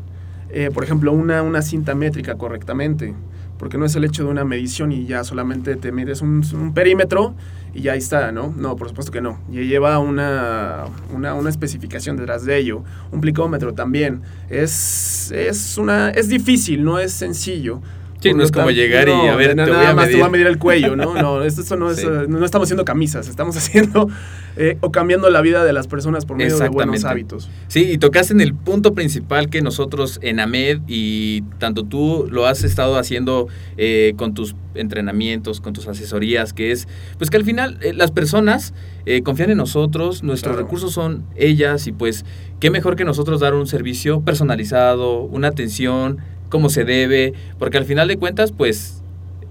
eh, 0.50 0.70
por 0.74 0.84
ejemplo, 0.86 1.12
una, 1.12 1.42
una 1.44 1.62
cinta 1.62 1.94
métrica 1.94 2.36
correctamente, 2.36 3.14
porque 3.58 3.78
no 3.78 3.86
es 3.86 3.96
el 3.96 4.04
hecho 4.04 4.24
de 4.24 4.30
una 4.30 4.44
medición 4.44 4.92
y 4.92 5.06
ya 5.06 5.24
solamente 5.24 5.76
te 5.76 5.92
mides 5.92 6.22
un, 6.22 6.44
un 6.54 6.74
perímetro 6.74 7.36
y 7.76 7.82
ya 7.82 7.96
está, 7.96 8.32
¿no? 8.32 8.54
No, 8.58 8.76
por 8.78 8.88
supuesto 8.88 9.12
que 9.12 9.22
no. 9.22 9.40
Y 9.52 9.68
lleva 9.68 10.00
una, 10.00 10.86
una, 11.14 11.34
una, 11.34 11.50
especificación 11.50 12.16
detrás 12.16 12.46
de 12.46 12.58
ello. 12.58 12.84
Un 13.12 13.20
plicómetro 13.20 13.74
también. 13.74 14.22
Es, 14.50 15.32
es, 15.32 15.78
una, 15.78 16.10
es 16.10 16.30
difícil, 16.30 16.86
no 16.86 17.00
es 17.00 17.12
sencillo. 17.12 17.82
Sí, 18.30 18.34
no 18.34 18.44
es 18.44 18.52
como 18.52 18.72
llegar 18.72 19.08
y 19.08 19.12
a 19.12 19.36
ver, 19.36 19.56
te 19.56 19.72
voy 19.72 19.86
a 19.86 19.94
más 19.94 20.10
te 20.10 20.16
voy 20.16 20.24
a 20.24 20.30
medir 20.30 20.48
el 20.48 20.58
cuello, 20.58 20.96
¿no? 20.96 21.14
No, 21.26 21.44
esto, 21.44 21.76
no, 21.78 21.90
es, 21.90 21.98
sí. 21.98 22.08
no 22.28 22.44
estamos 22.44 22.68
haciendo 22.68 22.86
camisas, 22.86 23.28
estamos 23.28 23.56
haciendo 23.58 24.10
eh, 24.58 24.78
o 24.82 24.92
cambiando 24.92 25.30
la 25.30 25.42
vida 25.42 25.64
de 25.64 25.74
las 25.74 25.88
personas 25.88 26.26
por 26.26 26.38
medio 26.38 26.58
de 26.58 26.70
buenos 26.70 27.04
hábitos. 27.06 27.50
Sí, 27.68 27.92
y 27.92 27.98
tocaste 27.98 28.34
en 28.34 28.42
el 28.42 28.54
punto 28.54 28.94
principal 28.94 29.50
que 29.50 29.62
nosotros 29.62 30.20
en 30.22 30.40
AMED 30.40 30.82
y 30.88 31.42
tanto 31.58 31.84
tú 31.84 32.28
lo 32.30 32.46
has 32.46 32.64
estado 32.64 32.98
haciendo 32.98 33.48
eh, 33.78 34.14
con 34.18 34.34
tus 34.34 34.56
entrenamientos, 34.76 35.62
con 35.62 35.74
tus 35.74 35.88
asesorías, 35.88 36.54
que 36.54 36.72
es, 36.72 36.88
pues 37.18 37.30
que 37.30 37.38
al 37.38 37.44
final 37.44 37.78
eh, 37.82 37.94
las 37.94 38.12
personas 38.12 38.74
eh, 39.06 39.22
confían 39.24 39.52
en 39.52 39.58
nosotros, 39.58 40.24
nuestros 40.24 40.54
claro. 40.54 40.66
recursos 40.66 40.94
son 40.94 41.26
ellas 41.36 41.88
y 41.88 41.92
pues 41.92 42.26
qué 42.60 42.70
mejor 42.70 42.96
que 42.96 43.06
nosotros 43.06 43.40
dar 43.40 43.54
un 43.54 43.68
servicio 43.68 44.22
personalizado, 44.22 45.22
una 45.22 45.50
atención 45.50 46.20
como 46.56 46.70
se 46.70 46.86
debe, 46.86 47.34
porque 47.60 47.78
al 47.78 47.84
final 47.84 48.08
de 48.08 48.16
cuentas, 48.16 48.54
pues 48.54 49.02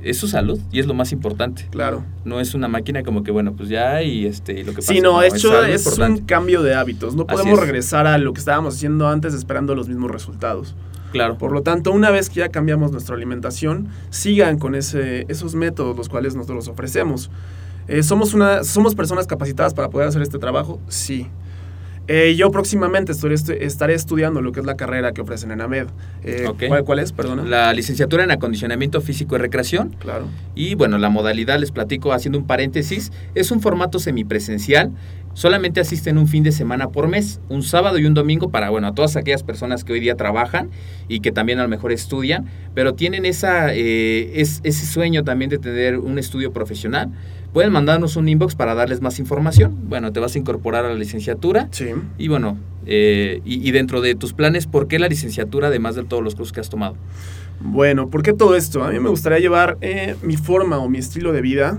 es 0.02 0.16
su 0.16 0.26
salud 0.26 0.58
y 0.72 0.80
es 0.80 0.86
lo 0.86 0.94
más 0.94 1.12
importante. 1.12 1.66
Claro. 1.70 2.02
No 2.24 2.40
es 2.40 2.54
una 2.54 2.66
máquina 2.66 3.02
como 3.02 3.22
que, 3.24 3.30
bueno, 3.30 3.52
pues 3.52 3.68
ya 3.68 4.02
y 4.02 4.24
este 4.24 4.64
lo 4.64 4.72
que 4.72 4.76
pasa. 4.76 4.92
Sí, 4.94 5.02
no, 5.02 5.12
no 5.12 5.22
hecho 5.22 5.62
es, 5.64 5.86
es 5.86 5.98
un 5.98 6.18
cambio 6.18 6.62
de 6.62 6.74
hábitos. 6.74 7.14
No 7.14 7.26
podemos 7.26 7.60
regresar 7.60 8.06
a 8.06 8.16
lo 8.16 8.32
que 8.32 8.38
estábamos 8.38 8.76
haciendo 8.76 9.06
antes 9.06 9.34
esperando 9.34 9.74
los 9.74 9.86
mismos 9.86 10.10
resultados. 10.10 10.74
Claro. 11.12 11.36
Por 11.36 11.52
lo 11.52 11.60
tanto, 11.60 11.92
una 11.92 12.10
vez 12.10 12.30
que 12.30 12.40
ya 12.40 12.48
cambiamos 12.48 12.90
nuestra 12.90 13.14
alimentación, 13.14 13.88
sigan 14.08 14.58
con 14.58 14.74
ese, 14.74 15.26
esos 15.28 15.54
métodos 15.54 15.96
los 15.96 16.08
cuales 16.08 16.34
nosotros 16.34 16.68
ofrecemos. 16.68 17.30
Eh, 17.86 18.02
¿somos, 18.02 18.32
una, 18.32 18.64
¿Somos 18.64 18.94
personas 18.94 19.26
capacitadas 19.26 19.74
para 19.74 19.90
poder 19.90 20.08
hacer 20.08 20.22
este 20.22 20.38
trabajo? 20.38 20.80
Sí. 20.88 21.28
Eh, 22.06 22.34
yo 22.36 22.50
próximamente 22.50 23.12
estaré, 23.12 23.34
estaré, 23.34 23.94
estudiando 23.94 24.42
lo 24.42 24.52
que 24.52 24.60
es 24.60 24.66
la 24.66 24.76
carrera 24.76 25.12
que 25.12 25.22
ofrecen 25.22 25.50
en 25.50 25.60
AMED. 25.60 25.86
Eh, 26.22 26.46
okay. 26.46 26.68
¿cuál, 26.68 26.84
¿cuál, 26.84 26.98
es? 26.98 27.12
Perdona. 27.12 27.44
La 27.44 27.72
licenciatura 27.72 28.24
en 28.24 28.30
acondicionamiento 28.30 29.00
físico 29.00 29.36
y 29.36 29.38
recreación. 29.38 29.96
Claro. 29.98 30.26
Y 30.54 30.74
bueno, 30.74 30.98
la 30.98 31.08
modalidad, 31.08 31.58
les 31.58 31.70
platico 31.70 32.12
haciendo 32.12 32.38
un 32.38 32.46
paréntesis, 32.46 33.10
es 33.34 33.50
un 33.50 33.60
formato 33.60 33.98
semipresencial. 33.98 34.92
Solamente 35.32 35.80
asisten 35.80 36.16
un 36.16 36.28
fin 36.28 36.44
de 36.44 36.52
semana 36.52 36.90
por 36.90 37.08
mes, 37.08 37.40
un 37.48 37.64
sábado 37.64 37.98
y 37.98 38.06
un 38.06 38.14
domingo 38.14 38.50
para, 38.50 38.70
bueno, 38.70 38.86
a 38.86 38.94
todas 38.94 39.16
aquellas 39.16 39.42
personas 39.42 39.82
que 39.82 39.92
hoy 39.92 39.98
día 39.98 40.14
trabajan 40.14 40.70
y 41.08 41.20
que 41.20 41.32
también 41.32 41.58
a 41.58 41.64
lo 41.64 41.68
mejor 41.68 41.90
estudian, 41.90 42.46
pero 42.72 42.94
tienen 42.94 43.24
esa, 43.24 43.74
eh, 43.74 44.40
es, 44.40 44.60
ese 44.62 44.86
sueño 44.86 45.24
también 45.24 45.50
de 45.50 45.58
tener 45.58 45.98
un 45.98 46.20
estudio 46.20 46.52
profesional 46.52 47.10
pueden 47.54 47.72
mandarnos 47.72 48.16
un 48.16 48.28
inbox 48.28 48.56
para 48.56 48.74
darles 48.74 49.00
más 49.00 49.20
información. 49.20 49.88
Bueno, 49.88 50.12
te 50.12 50.18
vas 50.18 50.34
a 50.34 50.38
incorporar 50.40 50.84
a 50.84 50.88
la 50.88 50.96
licenciatura. 50.96 51.68
Sí. 51.70 51.86
Y 52.18 52.26
bueno, 52.26 52.58
eh, 52.84 53.40
y, 53.44 53.66
y, 53.66 53.70
dentro 53.70 54.00
de 54.00 54.16
tus 54.16 54.32
planes, 54.32 54.66
¿por 54.66 54.88
qué 54.88 54.98
la 54.98 55.08
licenciatura 55.08 55.68
además 55.68 55.94
de 55.94 56.02
todos 56.02 56.22
los 56.22 56.34
cursos 56.34 56.52
que 56.52 56.60
has 56.60 56.68
tomado? 56.68 56.96
Bueno, 57.60 58.10
¿por 58.10 58.24
qué 58.24 58.32
todo 58.32 58.56
esto? 58.56 58.82
A 58.82 58.90
mí 58.90 58.98
me 58.98 59.08
gustaría 59.08 59.38
llevar 59.38 59.78
eh, 59.82 60.16
mi 60.22 60.36
forma 60.36 60.78
o 60.78 60.88
mi 60.88 60.98
estilo 60.98 61.32
de 61.32 61.42
vida, 61.42 61.78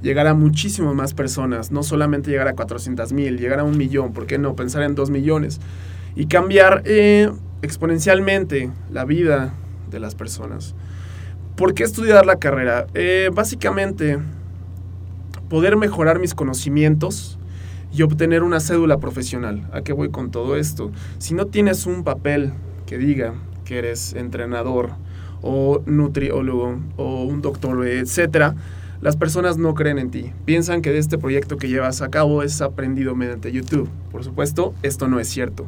llegar 0.00 0.28
a 0.28 0.34
muchísimas 0.34 0.94
más 0.94 1.12
personas, 1.12 1.72
no 1.72 1.82
solamente 1.82 2.30
llegar 2.30 2.46
a 2.46 2.54
400 2.54 3.12
mil, 3.12 3.36
llegar 3.36 3.58
a 3.58 3.64
un 3.64 3.76
millón, 3.76 4.12
¿por 4.12 4.26
qué 4.26 4.38
no? 4.38 4.54
Pensar 4.54 4.84
en 4.84 4.94
dos 4.94 5.10
millones 5.10 5.60
y 6.14 6.26
cambiar 6.26 6.82
eh, 6.84 7.28
exponencialmente 7.62 8.70
la 8.92 9.04
vida 9.04 9.54
de 9.90 9.98
las 9.98 10.14
personas. 10.14 10.76
¿Por 11.56 11.74
qué 11.74 11.82
estudiar 11.82 12.26
la 12.26 12.36
carrera? 12.36 12.86
Básicamente 13.32 14.18
poder 15.48 15.76
mejorar 15.76 16.18
mis 16.18 16.34
conocimientos 16.34 17.38
y 17.92 18.02
obtener 18.02 18.42
una 18.42 18.60
cédula 18.60 18.98
profesional. 18.98 19.68
¿A 19.72 19.82
qué 19.82 19.92
voy 19.92 20.10
con 20.10 20.30
todo 20.30 20.56
esto? 20.56 20.90
Si 21.18 21.34
no 21.34 21.46
tienes 21.46 21.86
un 21.86 22.04
papel 22.04 22.52
que 22.86 22.98
diga 22.98 23.34
que 23.64 23.78
eres 23.78 24.12
entrenador 24.14 24.90
o 25.42 25.82
nutriólogo 25.86 26.78
o 26.96 27.24
un 27.24 27.42
doctor, 27.42 27.86
etcétera, 27.86 28.54
las 29.00 29.16
personas 29.16 29.58
no 29.58 29.74
creen 29.74 29.98
en 29.98 30.10
ti. 30.10 30.32
Piensan 30.44 30.82
que 30.82 30.90
de 30.90 30.98
este 30.98 31.18
proyecto 31.18 31.58
que 31.58 31.68
llevas 31.68 32.02
a 32.02 32.08
cabo 32.08 32.42
es 32.42 32.60
aprendido 32.62 33.14
mediante 33.14 33.52
YouTube. 33.52 33.88
Por 34.10 34.24
supuesto, 34.24 34.74
esto 34.82 35.06
no 35.06 35.20
es 35.20 35.28
cierto. 35.28 35.66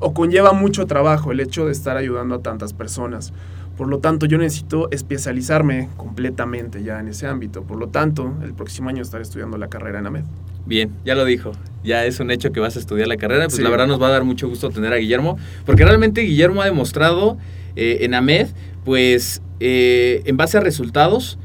O 0.00 0.14
conlleva 0.14 0.52
mucho 0.52 0.86
trabajo 0.86 1.32
el 1.32 1.40
hecho 1.40 1.66
de 1.66 1.72
estar 1.72 1.96
ayudando 1.96 2.36
a 2.36 2.42
tantas 2.42 2.72
personas. 2.72 3.32
Por 3.76 3.88
lo 3.88 3.98
tanto, 3.98 4.26
yo 4.26 4.38
necesito 4.38 4.88
especializarme 4.92 5.88
completamente 5.96 6.82
ya 6.84 7.00
en 7.00 7.08
ese 7.08 7.26
ámbito. 7.26 7.62
Por 7.62 7.78
lo 7.78 7.88
tanto, 7.88 8.32
el 8.42 8.54
próximo 8.54 8.88
año 8.88 9.02
estaré 9.02 9.22
estudiando 9.22 9.58
la 9.58 9.68
carrera 9.68 9.98
en 9.98 10.06
AMED. 10.06 10.24
Bien, 10.66 10.90
ya 11.04 11.14
lo 11.14 11.24
dijo. 11.24 11.52
Ya 11.82 12.04
es 12.04 12.20
un 12.20 12.30
hecho 12.30 12.52
que 12.52 12.60
vas 12.60 12.76
a 12.76 12.78
estudiar 12.78 13.08
la 13.08 13.16
carrera. 13.16 13.44
Pues 13.44 13.56
sí. 13.56 13.62
la 13.62 13.70
verdad 13.70 13.88
nos 13.88 14.00
va 14.00 14.08
a 14.08 14.10
dar 14.10 14.24
mucho 14.24 14.48
gusto 14.48 14.70
tener 14.70 14.92
a 14.92 14.96
Guillermo, 14.96 15.38
porque 15.66 15.84
realmente 15.84 16.20
Guillermo 16.20 16.62
ha 16.62 16.66
demostrado 16.66 17.36
eh, 17.74 17.98
en 18.02 18.14
AMED, 18.14 18.48
pues 18.84 19.42
eh, 19.60 20.22
en 20.24 20.36
base 20.36 20.56
a 20.56 20.60
resultados, 20.60 21.38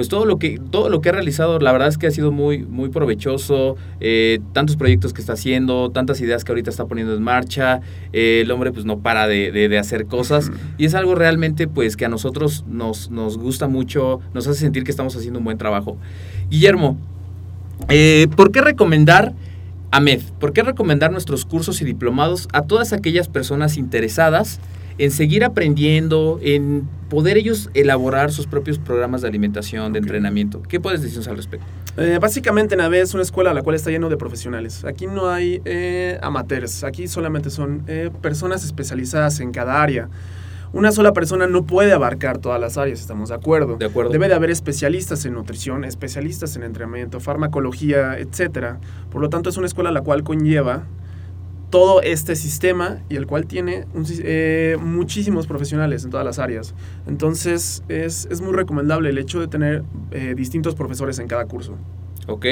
pues 0.00 0.08
todo 0.08 0.24
lo 0.24 0.38
que 0.38 0.58
todo 0.70 0.88
lo 0.88 1.02
que 1.02 1.10
ha 1.10 1.12
realizado 1.12 1.58
la 1.58 1.72
verdad 1.72 1.88
es 1.88 1.98
que 1.98 2.06
ha 2.06 2.10
sido 2.10 2.32
muy 2.32 2.64
muy 2.64 2.88
provechoso 2.88 3.76
eh, 4.00 4.38
tantos 4.54 4.76
proyectos 4.76 5.12
que 5.12 5.20
está 5.20 5.34
haciendo 5.34 5.90
tantas 5.90 6.22
ideas 6.22 6.42
que 6.42 6.52
ahorita 6.52 6.70
está 6.70 6.86
poniendo 6.86 7.14
en 7.14 7.22
marcha 7.22 7.82
eh, 8.14 8.40
el 8.40 8.50
hombre 8.50 8.72
pues 8.72 8.86
no 8.86 9.00
para 9.00 9.26
de, 9.26 9.52
de, 9.52 9.68
de 9.68 9.76
hacer 9.76 10.06
cosas 10.06 10.48
uh 10.48 10.52
-huh. 10.52 10.56
y 10.78 10.86
es 10.86 10.94
algo 10.94 11.16
realmente 11.16 11.68
pues 11.68 11.98
que 11.98 12.06
a 12.06 12.08
nosotros 12.08 12.64
nos, 12.66 13.10
nos 13.10 13.36
gusta 13.36 13.68
mucho 13.68 14.20
nos 14.32 14.46
hace 14.46 14.60
sentir 14.60 14.84
que 14.84 14.90
estamos 14.90 15.14
haciendo 15.14 15.38
un 15.38 15.44
buen 15.44 15.58
trabajo 15.58 15.98
Guillermo 16.48 16.96
eh, 17.90 18.26
¿por 18.34 18.52
qué 18.52 18.62
recomendar 18.62 19.34
AMED? 19.90 20.22
¿Por 20.38 20.54
qué 20.54 20.62
recomendar 20.62 21.12
nuestros 21.12 21.44
cursos 21.44 21.82
y 21.82 21.84
diplomados 21.84 22.48
a 22.54 22.62
todas 22.62 22.94
aquellas 22.94 23.28
personas 23.28 23.76
interesadas 23.76 24.60
en 24.98 25.10
seguir 25.10 25.44
aprendiendo, 25.44 26.38
en 26.42 26.88
poder 27.08 27.36
ellos 27.36 27.70
elaborar 27.74 28.32
sus 28.32 28.46
propios 28.46 28.78
programas 28.78 29.22
de 29.22 29.28
alimentación, 29.28 29.92
de 29.92 29.98
okay. 29.98 30.08
entrenamiento. 30.08 30.62
¿Qué 30.62 30.80
puedes 30.80 31.02
decirnos 31.02 31.28
al 31.28 31.36
respecto? 31.36 31.66
Eh, 31.96 32.18
básicamente 32.20 32.76
NAVE 32.76 33.00
es 33.00 33.14
una 33.14 33.22
escuela 33.22 33.52
la 33.52 33.62
cual 33.62 33.76
está 33.76 33.90
lleno 33.90 34.08
de 34.08 34.16
profesionales. 34.16 34.84
Aquí 34.84 35.06
no 35.06 35.28
hay 35.28 35.60
eh, 35.64 36.18
amateurs, 36.22 36.84
aquí 36.84 37.08
solamente 37.08 37.50
son 37.50 37.82
eh, 37.88 38.10
personas 38.22 38.64
especializadas 38.64 39.40
en 39.40 39.52
cada 39.52 39.82
área. 39.82 40.08
Una 40.72 40.92
sola 40.92 41.12
persona 41.12 41.48
no 41.48 41.64
puede 41.64 41.92
abarcar 41.92 42.38
todas 42.38 42.60
las 42.60 42.78
áreas, 42.78 43.00
estamos 43.00 43.30
de 43.30 43.34
acuerdo. 43.34 43.76
De 43.76 43.86
acuerdo. 43.86 44.12
Debe 44.12 44.28
de 44.28 44.34
haber 44.34 44.50
especialistas 44.50 45.24
en 45.24 45.34
nutrición, 45.34 45.84
especialistas 45.84 46.54
en 46.54 46.62
entrenamiento, 46.62 47.18
farmacología, 47.18 48.16
etc. 48.18 48.76
Por 49.10 49.20
lo 49.20 49.28
tanto, 49.30 49.50
es 49.50 49.56
una 49.56 49.66
escuela 49.66 49.90
la 49.90 50.02
cual 50.02 50.22
conlleva 50.22 50.84
todo 51.70 52.02
este 52.02 52.34
sistema 52.36 53.00
y 53.08 53.16
el 53.16 53.26
cual 53.26 53.46
tiene 53.46 53.86
un, 53.94 54.04
eh, 54.08 54.76
muchísimos 54.80 55.46
profesionales 55.46 56.04
en 56.04 56.10
todas 56.10 56.26
las 56.26 56.38
áreas. 56.38 56.74
Entonces 57.06 57.84
es, 57.88 58.26
es 58.30 58.40
muy 58.40 58.52
recomendable 58.52 59.10
el 59.10 59.18
hecho 59.18 59.40
de 59.40 59.46
tener 59.46 59.84
eh, 60.10 60.34
distintos 60.36 60.74
profesores 60.74 61.18
en 61.20 61.28
cada 61.28 61.46
curso. 61.46 61.76
Ok. 62.26 62.46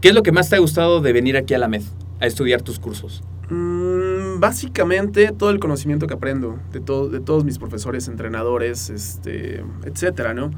¿Qué 0.00 0.08
es 0.08 0.14
lo 0.14 0.22
que 0.22 0.32
más 0.32 0.48
te 0.48 0.56
ha 0.56 0.58
gustado 0.58 1.00
de 1.00 1.12
venir 1.12 1.36
aquí 1.36 1.54
a 1.54 1.58
la 1.58 1.66
MED 1.66 1.82
a 2.20 2.26
estudiar 2.26 2.62
tus 2.62 2.78
cursos? 2.78 3.22
Mm, 3.50 4.40
básicamente 4.40 5.32
todo 5.32 5.50
el 5.50 5.58
conocimiento 5.58 6.06
que 6.06 6.14
aprendo 6.14 6.58
de, 6.70 6.80
to 6.80 7.08
de 7.08 7.20
todos 7.20 7.44
mis 7.44 7.58
profesores, 7.58 8.06
entrenadores, 8.06 8.90
este, 8.90 9.64
etcétera, 9.84 10.34
¿no? 10.34 10.50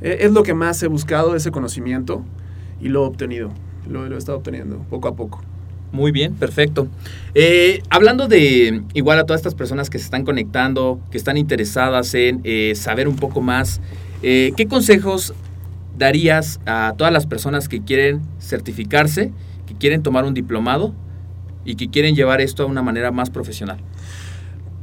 Eh, 0.00 0.18
es 0.20 0.32
lo 0.32 0.42
que 0.42 0.54
más 0.54 0.82
he 0.82 0.86
buscado, 0.88 1.34
ese 1.34 1.50
conocimiento, 1.50 2.22
y 2.80 2.88
lo 2.88 3.04
he 3.04 3.06
obtenido. 3.06 3.50
Lo, 3.88 4.06
lo 4.06 4.14
he 4.14 4.18
estado 4.18 4.38
obteniendo 4.38 4.78
poco 4.90 5.08
a 5.08 5.16
poco. 5.16 5.40
Muy 5.90 6.12
bien, 6.12 6.34
perfecto. 6.34 6.88
Eh, 7.34 7.82
hablando 7.88 8.28
de 8.28 8.82
igual 8.92 9.18
a 9.18 9.24
todas 9.24 9.40
estas 9.40 9.54
personas 9.54 9.88
que 9.88 9.98
se 9.98 10.04
están 10.04 10.24
conectando, 10.24 11.00
que 11.10 11.16
están 11.16 11.38
interesadas 11.38 12.14
en 12.14 12.40
eh, 12.44 12.74
saber 12.74 13.08
un 13.08 13.16
poco 13.16 13.40
más, 13.40 13.80
eh, 14.22 14.52
¿qué 14.56 14.66
consejos 14.66 15.32
darías 15.96 16.60
a 16.66 16.94
todas 16.98 17.12
las 17.12 17.26
personas 17.26 17.68
que 17.68 17.82
quieren 17.82 18.20
certificarse, 18.38 19.32
que 19.66 19.74
quieren 19.74 20.02
tomar 20.02 20.24
un 20.24 20.34
diplomado 20.34 20.94
y 21.64 21.76
que 21.76 21.88
quieren 21.88 22.14
llevar 22.14 22.42
esto 22.42 22.64
a 22.64 22.66
una 22.66 22.82
manera 22.82 23.10
más 23.10 23.30
profesional? 23.30 23.78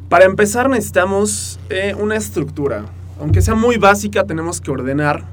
Para 0.10 0.26
empezar 0.26 0.70
necesitamos 0.70 1.60
una 2.00 2.15
estructura. 2.15 2.86
Aunque 3.20 3.41
sea 3.41 3.56
muy 3.56 3.78
básica, 3.78 4.24
tenemos 4.26 4.60
que 4.60 4.72
ordenar 4.72 5.24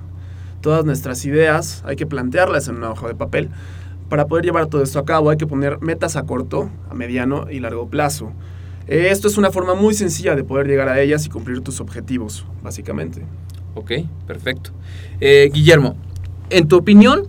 todas 0.61 0.85
nuestras 0.85 1.25
ideas, 1.25 1.83
hay 1.85 1.97
que 1.97 2.07
plantearlas 2.07 2.69
en 2.69 2.77
una 2.77 2.91
hoja 2.91 3.09
de 3.09 3.15
papel 3.15 3.51
para 4.13 4.27
poder 4.27 4.45
llevar 4.45 4.67
todo 4.67 4.83
esto 4.83 4.99
a 4.99 5.07
cabo 5.07 5.31
hay 5.31 5.39
que 5.39 5.47
poner 5.47 5.81
metas 5.81 6.17
a 6.17 6.25
corto, 6.25 6.69
a 6.91 6.93
mediano 6.93 7.47
y 7.51 7.61
largo 7.61 7.89
plazo. 7.89 8.31
Eh, 8.87 9.09
esto 9.09 9.27
es 9.27 9.39
una 9.39 9.51
forma 9.51 9.75
muy 9.75 9.95
sencilla 9.95 10.37
de 10.37 10.45
poder 10.45 10.67
llegar 10.67 10.87
a 10.91 11.01
ellas 11.01 11.25
y 11.25 11.31
cumplir 11.31 11.63
tus 11.63 11.81
objetivos, 11.81 12.45
básicamente. 12.63 13.23
Ok, 13.75 13.93
perfecto. 14.27 14.73
Eh, 15.19 15.49
Guillermo, 15.51 15.97
en 16.51 16.69
tu 16.69 16.77
opinión, 16.77 17.27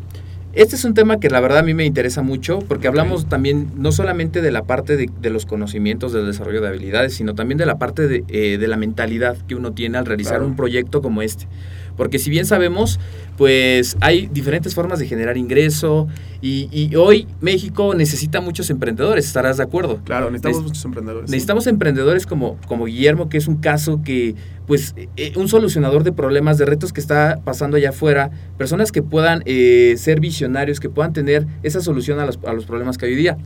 Este 0.55 0.75
es 0.75 0.85
un 0.85 0.93
tema 0.93 1.19
que 1.19 1.31
la 1.31 1.39
verdad 1.39 1.59
a 1.59 1.63
mí 1.63 1.73
me 1.73 1.83
interesa 1.83 2.21
mucho 2.21 2.59
porque 2.59 2.87
hablamos 2.87 3.27
también 3.27 3.71
no 3.75 3.91
solamente 3.91 4.39
de 4.39 4.51
la 4.51 4.61
parte 4.61 4.97
de, 4.97 5.29
los 5.31 5.47
conocimientos 5.47 6.13
del 6.13 6.27
desarrollo 6.27 6.61
de 6.61 6.67
habilidades, 6.67 7.15
sino 7.15 7.33
también 7.33 7.57
de 7.57 7.65
la 7.65 7.79
parte 7.79 8.07
de, 8.07 8.23
eh, 8.27 8.59
la 8.59 8.77
mentalidad 8.77 9.35
que 9.47 9.55
uno 9.55 9.71
tiene 9.71 9.97
al 9.97 10.05
realizar 10.05 10.43
un 10.43 10.55
proyecto 10.55 11.01
como 11.01 11.23
este. 11.23 11.47
Porque 11.97 12.19
si 12.19 12.29
bien 12.29 12.45
sabemos, 12.45 12.99
pues 13.37 13.97
hay 14.01 14.27
diferentes 14.27 14.75
formas 14.75 14.99
de 14.99 15.07
generar 15.07 15.37
ingreso 15.37 16.07
y, 16.41 16.95
hoy 16.95 17.27
México 17.39 17.93
necesita 17.95 18.41
muchos 18.41 18.69
emprendedores, 18.69 19.25
estarás 19.25 19.57
de 19.57 19.63
acuerdo. 19.63 20.01
Claro, 20.03 20.29
necesitamos 20.29 20.63
muchos 20.63 20.85
emprendedores. 20.85 21.29
Necesitamos 21.29 21.67
emprendedores 21.67 22.25
como, 22.25 22.57
como 22.67 22.85
Guillermo, 22.85 23.29
que 23.29 23.37
es 23.37 23.47
un 23.47 23.57
caso 23.57 24.01
que, 24.03 24.35
pues, 24.67 24.93
eh, 25.15 25.33
un 25.35 25.47
solucionador 25.47 26.03
de 26.03 26.11
problemas, 26.11 26.57
de 26.57 26.65
retos 26.65 26.91
que 26.91 26.99
está 26.99 27.39
pasando 27.43 27.77
allá 27.77 27.89
afuera, 27.89 28.31
personas 28.57 28.91
que 28.91 29.01
puedan 29.01 29.41
eh, 29.45 29.95
ser 29.97 30.19
visionarios, 30.19 30.79
que 30.79 30.89
puedan 30.89 31.13
tener 31.13 31.47
esa 31.63 31.81
solución 31.81 32.19
a 32.19 32.25
los, 32.25 32.39
a 32.45 32.53
los 32.53 32.65
problemas 32.65 32.97
que 32.97 33.05
hay 33.05 33.13
hoy 33.13 33.17
día. 33.17 33.37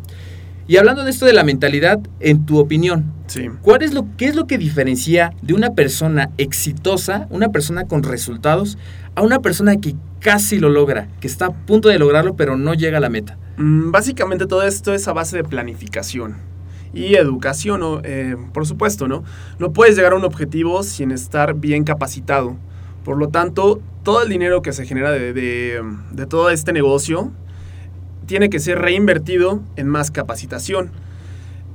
Y 0.69 0.75
hablando 0.75 1.05
de 1.05 1.11
esto 1.11 1.25
de 1.25 1.31
la 1.31 1.45
mentalidad, 1.45 2.01
en 2.19 2.45
tu 2.45 2.59
opinión, 2.59 3.13
¿cuál 3.61 3.83
es 3.83 3.93
lo, 3.93 4.05
¿qué 4.17 4.25
es 4.25 4.35
lo 4.35 4.47
que 4.47 4.57
diferencia 4.57 5.31
de 5.41 5.53
una 5.53 5.69
persona 5.75 6.31
exitosa, 6.37 7.25
una 7.29 7.53
persona 7.53 7.85
con 7.85 8.03
resultados, 8.03 8.77
a 9.15 9.21
una 9.21 9.39
persona 9.39 9.77
que 9.77 9.95
casi 10.19 10.59
lo 10.59 10.69
logra, 10.69 11.07
que 11.21 11.27
está 11.27 11.45
a 11.45 11.53
punto 11.53 11.87
de 11.87 11.97
lograrlo 11.97 12.35
pero 12.35 12.57
no 12.57 12.73
llega 12.73 12.97
a 12.97 12.99
la 13.01 13.09
meta? 13.09 13.37
Mm, 13.55 13.91
básicamente 13.91 14.45
todo 14.45 14.63
esto 14.63 14.93
es 14.93 15.07
a 15.07 15.13
base 15.13 15.37
de 15.37 15.45
planificación 15.45 16.35
y 16.93 17.15
educación, 17.15 18.01
eh, 18.03 18.35
por 18.53 18.67
supuesto, 18.67 19.07
¿no? 19.07 19.23
No 19.59 19.71
puedes 19.71 19.95
llegar 19.95 20.11
a 20.11 20.15
un 20.17 20.25
objetivo 20.25 20.83
sin 20.83 21.11
estar 21.11 21.53
bien 21.53 21.85
capacitado. 21.85 22.57
Por 23.05 23.17
lo 23.17 23.29
tanto, 23.29 23.79
todo 24.03 24.21
el 24.21 24.27
dinero 24.27 24.61
que 24.61 24.73
se 24.73 24.85
genera 24.85 25.11
de, 25.11 25.31
de 25.31 26.25
todo 26.25 26.49
este 26.49 26.73
negocio 26.73 27.31
tiene 28.27 28.49
que 28.49 28.59
ser 28.59 28.79
reinvertido 28.79 29.61
en 29.75 29.87
más 29.87 30.11
capacitación. 30.11 30.91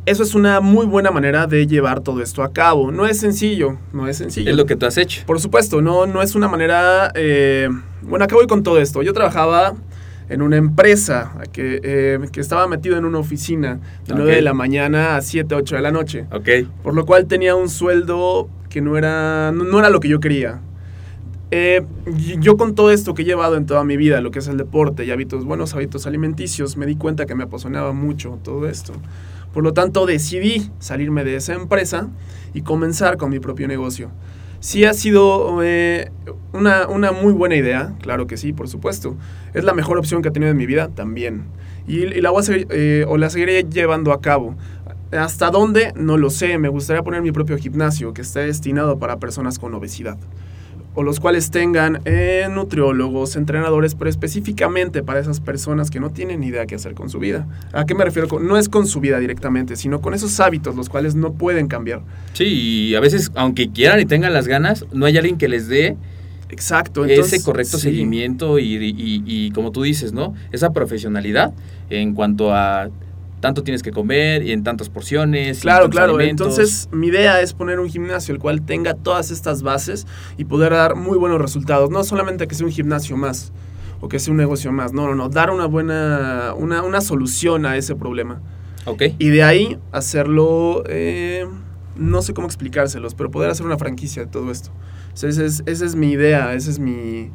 Eso 0.04 0.22
es 0.22 0.34
una 0.34 0.60
muy 0.60 0.86
buena 0.86 1.10
manera 1.10 1.46
de 1.46 1.66
llevar 1.66 2.00
todo 2.00 2.22
esto 2.22 2.42
a 2.42 2.52
cabo. 2.52 2.90
No 2.90 3.06
es 3.06 3.18
sencillo, 3.18 3.78
no 3.92 4.08
es 4.08 4.18
sencillo. 4.18 4.50
Es 4.50 4.56
lo 4.56 4.66
que 4.66 4.76
tú 4.76 4.86
has 4.86 4.98
hecho. 4.98 5.22
Por 5.26 5.40
supuesto, 5.40 5.80
no, 5.80 6.06
no 6.06 6.22
es 6.22 6.34
una 6.34 6.48
manera... 6.48 7.12
Eh, 7.14 7.68
bueno, 8.02 8.24
acá 8.24 8.34
voy 8.34 8.46
con 8.46 8.62
todo 8.62 8.80
esto. 8.80 9.02
Yo 9.02 9.12
trabajaba 9.12 9.74
en 10.28 10.42
una 10.42 10.56
empresa 10.56 11.34
que, 11.52 11.80
eh, 11.84 12.18
que 12.32 12.40
estaba 12.40 12.66
metido 12.66 12.96
en 12.96 13.04
una 13.04 13.18
oficina 13.18 13.78
de 14.06 14.14
9 14.14 14.36
de 14.36 14.42
la 14.42 14.54
mañana 14.54 15.16
a 15.16 15.22
7, 15.22 15.54
8 15.54 15.76
de 15.76 15.82
la 15.82 15.92
noche. 15.92 16.26
Ok. 16.32 16.48
Por 16.82 16.94
lo 16.94 17.06
cual 17.06 17.26
tenía 17.26 17.54
un 17.54 17.68
sueldo 17.68 18.48
que 18.68 18.80
no 18.80 18.98
era, 18.98 19.52
no 19.52 19.78
era 19.78 19.88
lo 19.88 20.00
que 20.00 20.08
yo 20.08 20.18
quería. 20.18 20.60
Eh, 21.54 21.84
yo 22.40 22.56
con 22.56 22.74
todo 22.74 22.90
esto 22.90 23.12
que 23.12 23.20
he 23.20 23.24
llevado 23.26 23.58
en 23.58 23.66
toda 23.66 23.84
mi 23.84 23.98
vida, 23.98 24.22
lo 24.22 24.30
que 24.30 24.38
es 24.38 24.48
el 24.48 24.56
deporte 24.56 25.04
y 25.04 25.10
hábitos, 25.10 25.44
buenos 25.44 25.74
hábitos 25.74 26.06
alimenticios, 26.06 26.78
me 26.78 26.86
di 26.86 26.96
cuenta 26.96 27.26
que 27.26 27.34
me 27.34 27.44
apasionaba 27.44 27.92
mucho 27.92 28.38
todo 28.42 28.66
esto. 28.66 28.94
Por 29.52 29.62
lo 29.62 29.74
tanto, 29.74 30.06
decidí 30.06 30.70
salirme 30.78 31.24
de 31.24 31.36
esa 31.36 31.52
empresa 31.52 32.08
y 32.54 32.62
comenzar 32.62 33.18
con 33.18 33.28
mi 33.28 33.38
propio 33.38 33.68
negocio. 33.68 34.10
Sí 34.60 34.86
ha 34.86 34.94
sido 34.94 35.62
eh, 35.62 36.10
una, 36.54 37.12
muy 37.12 37.34
buena 37.34 37.54
idea, 37.54 37.96
claro 38.00 38.26
que 38.26 38.38
sí, 38.38 38.54
por 38.54 38.66
supuesto. 38.68 39.14
Es 39.52 39.62
la 39.62 39.74
mejor 39.74 39.98
opción 39.98 40.22
que 40.22 40.30
he 40.30 40.32
tenido 40.32 40.52
en 40.52 40.56
mi 40.56 40.64
vida 40.64 40.88
también. 40.88 41.44
Y, 41.86 42.06
la 42.22 42.30
voy 42.30 42.40
a 42.40 42.44
seguir, 42.44 42.66
eh, 42.70 43.04
o 43.06 43.18
la 43.18 43.28
seguiré 43.28 43.64
llevando 43.64 44.14
a 44.14 44.22
cabo. 44.22 44.56
¿Hasta 45.10 45.50
dónde? 45.50 45.92
No 45.96 46.16
lo 46.16 46.30
sé. 46.30 46.56
Me 46.56 46.70
gustaría 46.70 47.02
poner 47.02 47.20
mi 47.20 47.30
propio 47.30 47.58
gimnasio 47.58 48.14
que 48.14 48.22
esté 48.22 48.40
destinado 48.40 48.98
para 48.98 49.18
personas 49.18 49.58
con 49.58 49.74
obesidad 49.74 50.16
o 50.94 51.02
los 51.02 51.20
cuales 51.20 51.50
tengan 51.50 52.00
eh, 52.04 52.46
nutriólogos, 52.50 53.36
entrenadores, 53.36 53.94
pero 53.94 54.10
específicamente 54.10 55.02
para 55.02 55.20
esas 55.20 55.40
personas 55.40 55.90
que 55.90 56.00
no 56.00 56.10
tienen 56.10 56.40
ni 56.40 56.48
idea 56.48 56.66
qué 56.66 56.74
hacer 56.74 56.94
con 56.94 57.08
su 57.08 57.18
vida. 57.18 57.46
¿A 57.72 57.86
qué 57.86 57.94
me 57.94 58.04
refiero? 58.04 58.28
No 58.40 58.56
es 58.56 58.68
con 58.68 58.86
su 58.86 59.00
vida 59.00 59.18
directamente, 59.18 59.76
sino 59.76 60.00
con 60.00 60.14
esos 60.14 60.38
hábitos 60.40 60.76
los 60.76 60.88
cuales 60.88 61.14
no 61.14 61.32
pueden 61.32 61.68
cambiar. 61.68 62.02
Sí, 62.34 62.44
y 62.44 62.94
a 62.94 63.00
veces, 63.00 63.30
aunque 63.34 63.70
quieran 63.70 64.00
y 64.00 64.04
tengan 64.04 64.32
las 64.32 64.46
ganas, 64.46 64.84
no 64.92 65.06
hay 65.06 65.16
alguien 65.16 65.38
que 65.38 65.48
les 65.48 65.68
dé 65.68 65.96
Exacto, 66.52 67.06
ese 67.06 67.42
correcto 67.42 67.78
seguimiento 67.78 68.58
y, 68.58 68.76
y, 69.26 69.50
como 69.52 69.72
tú 69.72 69.82
dices, 69.82 70.12
¿no? 70.12 70.34
Esa 70.52 70.70
profesionalidad 70.74 71.54
en 71.88 72.14
cuanto 72.14 72.54
a 72.54 72.90
tanto 73.42 73.64
tienes 73.64 73.82
que 73.82 73.90
comer 73.90 74.44
y 74.44 74.52
en 74.52 74.62
tantas 74.62 74.88
porciones. 74.88 75.60
Claro, 75.60 75.90
claro. 75.90 76.18
Entonces, 76.20 76.88
mi 76.92 77.08
idea 77.08 77.40
es 77.40 77.52
poner 77.52 77.80
un 77.80 77.88
gimnasio 77.88 78.32
el 78.32 78.40
cual 78.40 78.62
tenga 78.62 78.94
todas 78.94 79.32
estas 79.32 79.64
bases 79.64 80.06
y 80.38 80.44
poder 80.44 80.70
dar 80.72 80.94
muy 80.94 81.18
buenos 81.18 81.40
resultados. 81.40 81.90
No 81.90 82.04
solamente 82.04 82.46
que 82.46 82.54
sea 82.54 82.64
un 82.64 82.72
gimnasio 82.72 83.16
más 83.16 83.52
o 84.00 84.08
que 84.08 84.20
sea 84.20 84.30
un 84.30 84.36
negocio 84.36 84.70
más. 84.70 84.92
No, 84.92 85.08
no, 85.08 85.16
no. 85.16 85.28
Dar 85.28 85.50
una 85.50 85.66
buena, 85.66 86.54
una, 86.56 86.84
una 86.84 87.00
solución 87.00 87.66
a 87.66 87.76
ese 87.76 87.96
problema. 87.96 88.40
Ok. 88.84 89.02
Y 89.18 89.30
de 89.30 89.42
ahí 89.42 89.76
hacerlo, 89.90 90.84
eh, 90.88 91.44
no 91.96 92.22
sé 92.22 92.34
cómo 92.34 92.46
explicárselos, 92.46 93.16
pero 93.16 93.32
poder 93.32 93.50
hacer 93.50 93.66
una 93.66 93.76
franquicia 93.76 94.22
de 94.24 94.30
todo 94.30 94.52
esto. 94.52 94.70
esa, 95.14 95.26
es, 95.28 95.64
esa 95.66 95.84
es 95.84 95.96
mi 95.96 96.12
idea, 96.12 96.54
ese 96.54 96.70
es 96.70 96.78
mi, 96.78 97.30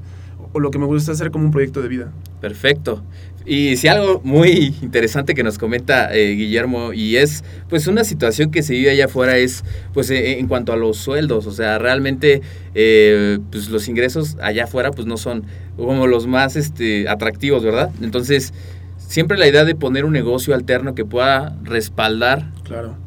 o 0.54 0.62
lo 0.62 0.72
que 0.72 0.80
me 0.80 0.86
gusta 0.86 1.12
hacer 1.12 1.32
como 1.32 1.44
un 1.44 1.52
proyecto 1.52 1.82
de 1.82 1.90
vida. 1.90 2.14
Perfecto. 2.40 3.04
Y 3.48 3.78
si 3.78 3.88
algo 3.88 4.20
muy 4.26 4.76
interesante 4.82 5.34
que 5.34 5.42
nos 5.42 5.58
comenta 5.58 6.14
eh, 6.14 6.34
Guillermo 6.34 6.92
y 6.92 7.16
es 7.16 7.46
pues 7.70 7.88
una 7.88 8.04
situación 8.04 8.52
que 8.52 8.62
se 8.62 8.74
vive 8.74 8.92
allá 8.92 9.06
afuera 9.06 9.38
es 9.38 9.64
pues 9.94 10.10
eh, 10.12 10.38
en 10.38 10.48
cuanto 10.50 10.74
a 10.74 10.76
los 10.76 10.98
sueldos, 10.98 11.48
o 11.48 11.52
sea, 11.54 11.80
realmente 11.80 12.42
eh, 12.76 13.40
pues 13.50 13.70
los 13.70 13.88
ingresos 13.88 14.36
allá 14.42 14.66
afuera 14.66 14.92
pues 14.92 15.08
no 15.08 15.16
son 15.16 15.46
como 15.78 16.08
los 16.08 16.28
más 16.28 16.58
este, 16.58 17.08
atractivos, 17.08 17.64
¿verdad? 17.64 17.90
Entonces, 18.02 18.54
siempre 18.98 19.38
la 19.38 19.48
idea 19.48 19.64
de 19.64 19.76
poner 19.76 20.04
un 20.04 20.12
negocio 20.12 20.54
alterno 20.54 20.94
que 20.94 21.06
pueda 21.06 21.56
respaldar. 21.64 22.52
Claro. 22.66 22.98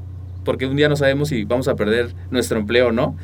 Porque 0.46 0.64
un 0.64 0.74
día 0.74 0.88
no 0.88 0.96
sabemos 0.96 1.28
si 1.28 1.44
vamos 1.44 1.68
a 1.68 1.76
perder 1.76 2.14
nuestro 2.30 2.58
empleo 2.58 2.88
o 2.88 2.92
no 2.92 3.14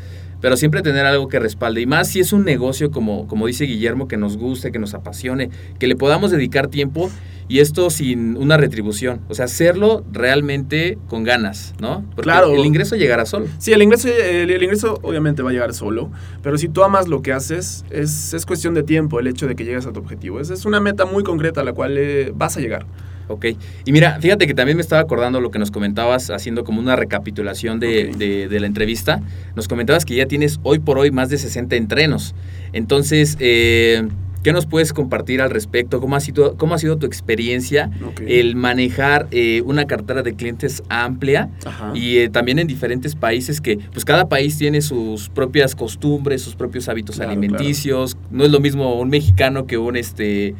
pero 0.40 0.57
siempre 0.57 0.83
tener 0.83 1.07
algo 1.07 1.29
que 1.29 1.38
respalde. 1.38 1.81
Y 1.81 1.87
más 1.87 2.09
si 2.09 2.20
es 2.20 2.33
un 2.33 2.44
negocio, 2.44 2.90
como, 2.90 3.27
como 3.27 3.46
dice 3.46 3.64
Guillermo, 3.64 4.09
que 4.09 4.16
nos 4.16 4.37
guste, 4.37 4.72
que 4.72 4.79
nos 4.79 4.94
apasione, 4.94 5.51
que 5.79 5.87
le 5.87 5.96
podamos 5.96 6.31
dedicar 6.31 6.68
tiempo 6.68 7.11
y 7.49 7.61
esto 7.61 7.90
sin 7.90 8.37
una 8.37 8.57
retribución. 8.57 9.20
O 9.29 9.35
sea, 9.35 9.44
hacerlo 9.44 10.05
realmente 10.11 10.99
con 11.09 11.25
ganas, 11.25 11.75
¿no? 11.81 12.05
Porque 12.14 12.22
claro. 12.22 12.53
el 12.53 12.64
ingreso 12.64 12.96
llegará 12.96 13.27
solo. 13.27 13.46
Sí, 13.59 13.72
el 13.72 13.83
ingreso, 13.83 14.09
el, 14.09 14.62
ingreso 14.62 14.99
obviamente 15.03 15.42
va 15.42 15.51
a 15.51 15.53
llegar 15.53 15.72
solo, 15.75 16.11
pero 16.42 16.59
si 16.59 16.68
tú 16.68 16.83
amas 16.83 17.09
lo 17.09 17.22
que 17.22 17.33
haces, 17.33 17.85
es, 17.90 18.35
es 18.35 18.46
cuestión 18.46 18.75
de 18.75 18.83
tiempo 18.83 19.20
el 19.20 19.27
hecho 19.27 19.46
de 19.46 19.55
que 19.55 19.64
llegues 19.64 19.87
a 19.87 19.92
tu 19.92 20.01
objetivo. 20.01 20.40
Esa 20.40 20.55
es 20.55 20.64
una 20.64 20.81
meta 20.81 21.07
muy 21.07 21.22
concreta 21.22 21.61
a 21.61 21.64
la 21.64 21.72
cual 21.72 21.96
eh, 21.99 22.33
vas 22.35 22.57
a 22.57 22.61
llegar. 22.61 22.87
Ok. 23.29 23.47
Y 23.85 23.93
mira, 23.93 24.19
fíjate 24.21 24.47
que 24.47 24.55
también 24.55 24.77
me 24.77 24.83
estaba 24.83 25.01
acordando 25.01 25.41
lo 25.41 25.51
que 25.51 25.59
nos 25.59 25.71
comentabas, 25.71 26.31
haciendo 26.31 26.65
como 26.65 26.81
una 26.81 26.97
recapitulación 26.97 27.81
de, 27.81 28.47
de, 28.49 28.61
la 28.61 28.67
entrevista. 28.67 29.21
Nos 29.55 29.69
comentabas 29.69 30.05
que 30.05 30.15
ya 30.15 30.27
tienes 30.27 30.61
hoy 30.62 30.79
por 30.79 30.99
hoy 30.99 31.11
más 31.11 31.29
de 31.29 31.39
60 31.39 31.77
entrenos. 31.77 32.35
Entonces, 32.73 33.37
eh, 33.41 34.09
¿Qué 34.42 34.53
nos 34.53 34.66
puedes 34.66 34.92
compartir 34.92 35.40
al 35.40 35.51
respecto? 35.51 36.01
¿Cómo 36.01 36.16
ha 36.16 36.20
sido, 36.20 36.57
cómo 36.57 36.75
ha 36.75 36.79
sido 36.79 36.96
tu 36.96 37.07
experiencia 37.07 37.90
el 38.27 38.55
manejar 38.55 39.27
eh, 39.31 39.62
una 39.62 39.87
cartera 39.87 40.22
de 40.22 40.35
clientes 40.35 40.83
amplia 40.88 41.51
y 41.94 42.18
eh, 42.18 42.29
también 42.29 42.59
en 42.59 42.66
diferentes 42.66 43.16
países 43.16 43.61
que 43.61 43.79
pues 43.92 44.05
cada 44.05 44.29
país 44.29 44.57
tiene 44.57 44.83
sus 44.83 45.29
propias 45.29 45.75
costumbres, 45.75 46.42
sus 46.42 46.55
propios 46.55 46.88
hábitos 46.88 47.20
alimenticios. 47.20 48.16
No 48.31 48.44
es 48.44 48.51
lo 48.51 48.61
mismo 48.61 49.01
un 49.01 49.09
mexicano 49.09 49.66
que 49.66 49.79
un 49.79 49.96
este 49.96 50.55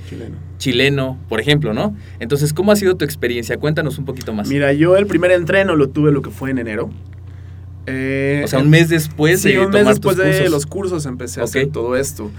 chileno. 0.59 1.19
por 1.29 1.41
ejemplo, 1.41 1.73
¿no? 1.73 1.95
Entonces, 2.19 2.53
¿cómo 2.53 2.73
ha 2.73 2.77
sido 2.77 2.97
tu 2.97 3.05
experiencia? 3.05 3.57
Cuéntanos 3.57 3.99
un 3.99 4.05
poquito 4.05 4.33
más. 4.33 4.49
Mira, 4.49 4.73
yo 4.73 4.97
el 4.97 5.07
primer 5.07 5.31
entreno 5.31 5.77
lo 5.77 5.89
tuve 5.89 6.13
lo 6.13 6.23
que 6.23 6.31
fue 6.31 6.51
en 6.51 6.59
enero. 6.59 6.91
Eh, 7.87 8.43
o 8.45 8.49
sea, 8.49 8.59
un 8.59 8.69
mes 8.69 8.89
después 8.89 9.43
sí, 9.43 9.57
un 9.57 9.71
mes 9.71 9.87
después 9.87 10.17
de 10.17 10.49
los 10.49 10.67
cursos 10.67 11.07
empecé 11.07 11.41
a 11.41 11.45
hacer 11.45 11.69
todo 11.69 11.97
esto. 11.97 12.31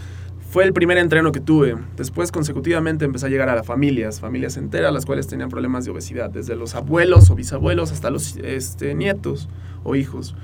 Fue 0.50 0.64
el 0.64 0.72
primer 0.72 0.98
entreno 0.98 1.34
que 1.34 1.42
tuve. 1.42 1.76
Después, 1.98 2.32
consecutivamente, 2.32 3.04
empecé 3.04 3.26
a 3.26 3.30
llegar 3.30 3.50
a 3.50 3.56
las 3.56 3.66
familias, 3.66 4.22
familias 4.22 4.56
enteras, 4.56 4.94
las 4.94 5.06
cuales 5.06 5.28
tenían 5.28 5.50
problemas 5.50 5.84
de 5.84 5.92
obesidad, 5.92 6.30
desde 6.30 6.56
los 6.56 6.74
abuelos 6.74 7.30
o 7.30 7.36
bisabuelos 7.36 7.92
hasta 7.92 8.10
los 8.10 8.38
este, 8.38 8.96
nietos 8.96 9.50
o 9.84 9.96
hijos. 9.96 10.36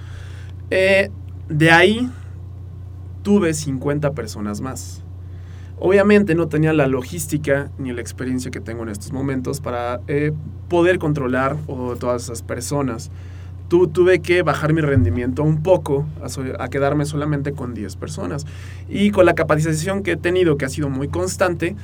Eh, 0.72 1.10
de 1.48 1.72
ahí 1.72 2.10
tuve 3.22 3.54
50 3.54 4.12
personas 4.12 4.60
más. 4.60 5.04
Obviamente 5.80 6.36
no 6.36 6.48
tenía 6.50 6.74
la 6.74 6.88
logística 6.88 7.72
ni 7.78 7.94
la 7.94 8.02
experiencia 8.02 8.52
que 8.52 8.60
tengo 8.60 8.84
en 8.84 8.90
estos 8.90 9.14
momentos 9.14 9.62
para 9.62 10.02
eh, 10.08 10.34
poder 10.68 11.00
controlar 11.00 11.54
a 11.54 11.96
todas 11.96 12.24
esas 12.24 12.42
personas 12.42 13.10
tuve 13.92 14.22
que 14.22 14.44
bajar 14.44 14.72
mi 14.72 14.82
rendimiento 14.82 15.42
un 15.42 15.64
poco 15.64 16.06
a, 16.60 16.68
quedarme 16.70 17.06
solamente 17.06 17.54
con 17.54 17.74
10 17.74 17.96
personas. 17.96 18.46
Y 18.88 19.10
con 19.10 19.26
la 19.26 19.34
capacitación 19.34 20.04
que 20.04 20.12
he 20.12 20.18
tenido, 20.18 20.58
que 20.58 20.66
ha 20.66 20.70
sido 20.70 20.90
muy 20.90 21.08
constante, 21.08 21.76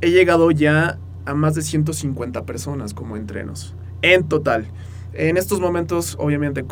he 0.00 0.10
llegado 0.10 0.50
ya 0.52 0.98
a 1.26 1.34
más 1.34 1.54
de 1.56 1.62
150 1.62 2.44
personas 2.44 2.94
como 2.94 3.16
entrenos. 3.16 3.74
En 4.02 4.28
total. 4.28 4.66
En 5.12 5.36
estos 5.36 5.60
momentos, 5.60 6.16
obviamente, 6.20 6.64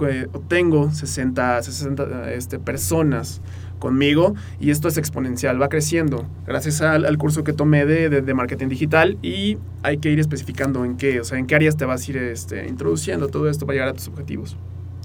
tengo 0.47 0.93
60, 0.93 1.63
60 1.63 2.33
este, 2.33 2.61
personas 2.61 3.41
conmigo 3.79 4.35
y 4.61 4.71
esto 4.71 4.89
es 4.89 4.99
exponencial, 4.99 5.61
va 5.61 5.69
creciendo 5.69 6.27
gracias 6.47 6.81
al, 6.81 7.05
al 7.05 7.19
curso 7.19 7.45
que 7.45 7.53
tomé 7.53 7.87
de, 7.87 8.09
de, 8.09 8.35
marketing 8.35 8.69
digital 8.69 9.19
y 9.23 9.59
hay 9.83 9.99
que 9.99 10.11
ir 10.11 10.21
especificando 10.21 10.85
en 10.85 10.97
qué, 10.97 11.21
o 11.21 11.25
sea, 11.25 11.39
en 11.39 11.47
qué 11.47 11.55
áreas 11.55 11.77
te 11.77 11.85
vas 11.85 12.07
a 12.07 12.11
ir 12.11 12.17
este, 12.19 12.67
introduciendo 12.69 13.29
todo 13.29 13.49
esto 13.49 13.67
para 13.67 13.75
llegar 13.75 13.89
a 13.89 13.93
tus 13.95 14.09
objetivos. 14.09 14.57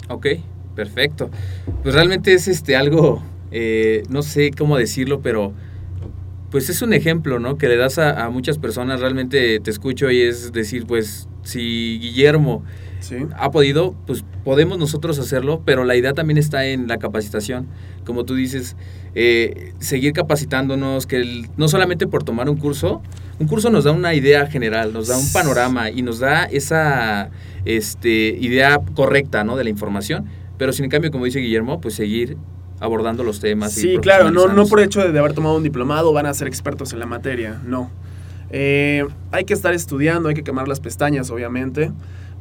Ok, 0.10 0.28
perfecto. 0.76 1.30
Pues 1.82 1.96
realmente 1.96 2.34
es 2.34 2.48
este 2.48 2.76
algo, 2.76 3.22
eh, 3.52 4.04
no 4.10 4.22
sé 4.22 4.52
cómo 4.52 4.78
decirlo, 4.78 5.22
pero 5.22 5.54
pues 6.54 6.70
es 6.70 6.84
un 6.84 6.94
ejemplo, 6.94 7.40
¿no? 7.40 7.58
Que 7.58 7.68
le 7.68 7.78
das 7.78 7.98
a, 7.98 8.26
a, 8.26 8.30
muchas 8.30 8.60
personas, 8.60 9.00
realmente 9.00 9.60
te 9.60 9.72
escucho 9.72 10.12
y 10.12 10.22
es 10.22 10.54
decir, 10.54 10.86
pues 10.86 11.28
si 11.42 11.98
Guillermo 12.00 12.64
sí. 13.00 13.16
ha 13.40 13.50
podido, 13.50 13.96
pues 14.06 14.24
podemos 14.44 14.78
nosotros 14.78 15.18
hacerlo, 15.18 15.64
pero 15.66 15.84
la 15.84 15.96
idea 15.96 16.14
también 16.14 16.38
está 16.38 16.68
en 16.68 16.88
la 16.88 17.00
capacitación. 17.00 17.66
Como 18.06 18.24
tú 18.24 18.36
dices, 18.36 18.76
eh, 19.16 19.74
seguir 19.80 20.14
capacitándonos, 20.14 21.08
que 21.08 21.16
el, 21.16 21.48
no 21.58 21.68
solamente 21.68 22.06
por 22.06 22.24
tomar 22.24 22.48
un 22.48 22.58
curso, 22.58 23.02
un 23.40 23.48
curso 23.48 23.72
nos 23.72 23.86
da 23.86 23.92
una 23.92 24.14
idea 24.14 24.46
general, 24.46 24.94
nos 24.94 25.08
da 25.08 25.18
un 25.18 25.34
panorama 25.34 25.90
y 25.90 26.04
nos 26.04 26.20
da 26.20 26.44
esa 26.44 27.32
este, 27.66 28.38
idea 28.40 28.80
correcta 28.94 29.44
¿no? 29.44 29.58
de 29.58 29.64
la 29.64 29.72
información, 29.72 30.26
pero 30.60 30.72
sin 30.72 30.86
en 30.86 30.92
cambio, 30.92 31.10
como 31.10 31.26
dice 31.26 31.40
Guillermo, 31.40 31.82
pues 31.82 31.96
seguir 31.96 32.38
abordando 32.84 33.24
los 33.24 33.40
temas. 33.40 33.72
Sí, 33.72 33.98
claro, 34.02 34.30
no, 34.30 34.50
no 34.50 34.68
por 34.68 34.82
hecho 34.82 35.00
de, 35.00 35.18
haber 35.18 35.32
tomado 35.32 35.56
un 35.56 35.64
diplomado 35.64 36.12
van 36.12 36.26
a 36.26 36.34
ser 36.34 36.50
expertos 36.50 36.92
en 36.92 37.00
la 37.00 37.06
materia, 37.06 37.62
no. 37.66 37.90
Eh, 38.50 39.06
hay 39.32 39.46
que 39.46 39.54
estar 39.54 39.74
estudiando, 39.74 40.28
hay 40.28 40.36
que 40.36 40.44
quemar 40.44 40.68
las 40.68 40.82
pestañas, 40.82 41.32
obviamente, 41.32 41.92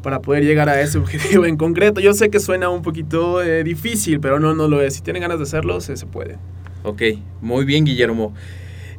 para 0.02 0.20
poder 0.20 0.44
llegar 0.44 0.68
a 0.68 0.81
ese 0.81 0.98
objetivo 0.98 1.46
en 1.46 1.57
concreto. 1.57 2.00
Yo 2.00 2.12
sé 2.12 2.28
que 2.28 2.40
suena 2.40 2.70
un 2.70 2.83
poquito 2.83 3.40
eh, 3.40 3.62
difícil, 3.62 4.18
pero 4.18 4.40
no, 4.40 4.52
no 4.52 4.66
lo 4.66 4.83
es. 4.83 4.94
Si 4.94 5.00
tienen 5.00 5.22
ganas 5.22 5.38
de 5.38 5.44
hacerlo, 5.44 5.81
se, 5.81 5.96
se 5.96 6.07
puede. 6.07 6.38
Ok, 6.83 7.02
muy 7.40 7.64
bien, 7.64 7.85
Guillermo. 7.85 8.35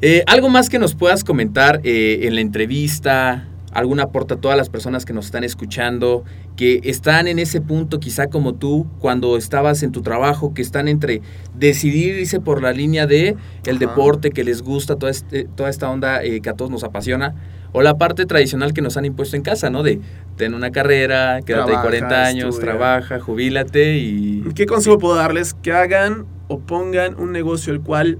Eh, 0.00 0.24
¿Algo 0.26 0.48
más 0.48 0.70
que 0.70 0.78
nos 0.78 0.94
puedas 0.94 1.24
comentar 1.24 1.82
eh, 1.84 2.20
en 2.22 2.34
la 2.36 2.40
entrevista? 2.40 3.46
¿Algún 3.74 4.00
aporte 4.00 4.34
a 4.34 4.36
todas 4.36 4.56
las 4.56 4.70
personas 4.70 5.04
que 5.04 5.12
nos 5.12 5.26
están 5.26 5.44
escuchando, 5.44 6.24
que 6.56 6.80
están 6.84 7.26
en 7.26 7.38
ese 7.38 7.60
punto 7.60 8.00
quizá 8.00 8.28
como 8.28 8.54
tú, 8.54 8.86
cuando 9.00 9.36
estabas 9.36 9.82
en 9.82 9.92
tu 9.92 10.00
trabajo, 10.00 10.54
que 10.54 10.62
están 10.62 10.88
entre 10.88 11.20
decidir 11.54 12.16
irse 12.16 12.40
por 12.40 12.62
la 12.62 12.72
línea 12.72 13.06
de 13.06 13.36
el 13.66 13.78
deporte, 13.78 14.30
que 14.30 14.44
les 14.44 14.62
gusta 14.62 14.96
toda, 14.96 15.10
este, 15.10 15.44
toda 15.44 15.68
esta 15.68 15.90
onda 15.90 16.22
eh, 16.22 16.40
que 16.40 16.50
a 16.50 16.54
todos 16.54 16.70
nos 16.70 16.84
apasiona, 16.84 17.34
o 17.72 17.82
la 17.82 17.98
parte 17.98 18.24
tradicional 18.24 18.72
que 18.72 18.80
nos 18.80 18.96
han 18.96 19.04
impuesto 19.04 19.34
en 19.34 19.42
casa, 19.42 19.68
¿no? 19.68 19.82
De 19.82 20.00
tener 20.36 20.56
una 20.56 20.70
carrera, 20.70 21.40
quédate 21.44 21.72
trabaja, 21.72 21.82
40 21.82 22.24
años, 22.24 22.48
estudia. 22.50 22.72
trabaja, 22.72 23.18
jubílate 23.18 23.98
y... 23.98 24.44
¿Qué 24.54 24.66
consejo 24.66 24.98
puedo 24.98 25.16
darles? 25.16 25.54
Que 25.54 25.72
hagan 25.72 26.26
o 26.46 26.60
pongan 26.60 27.18
un 27.18 27.32
negocio 27.32 27.72
el 27.72 27.80
cual 27.80 28.18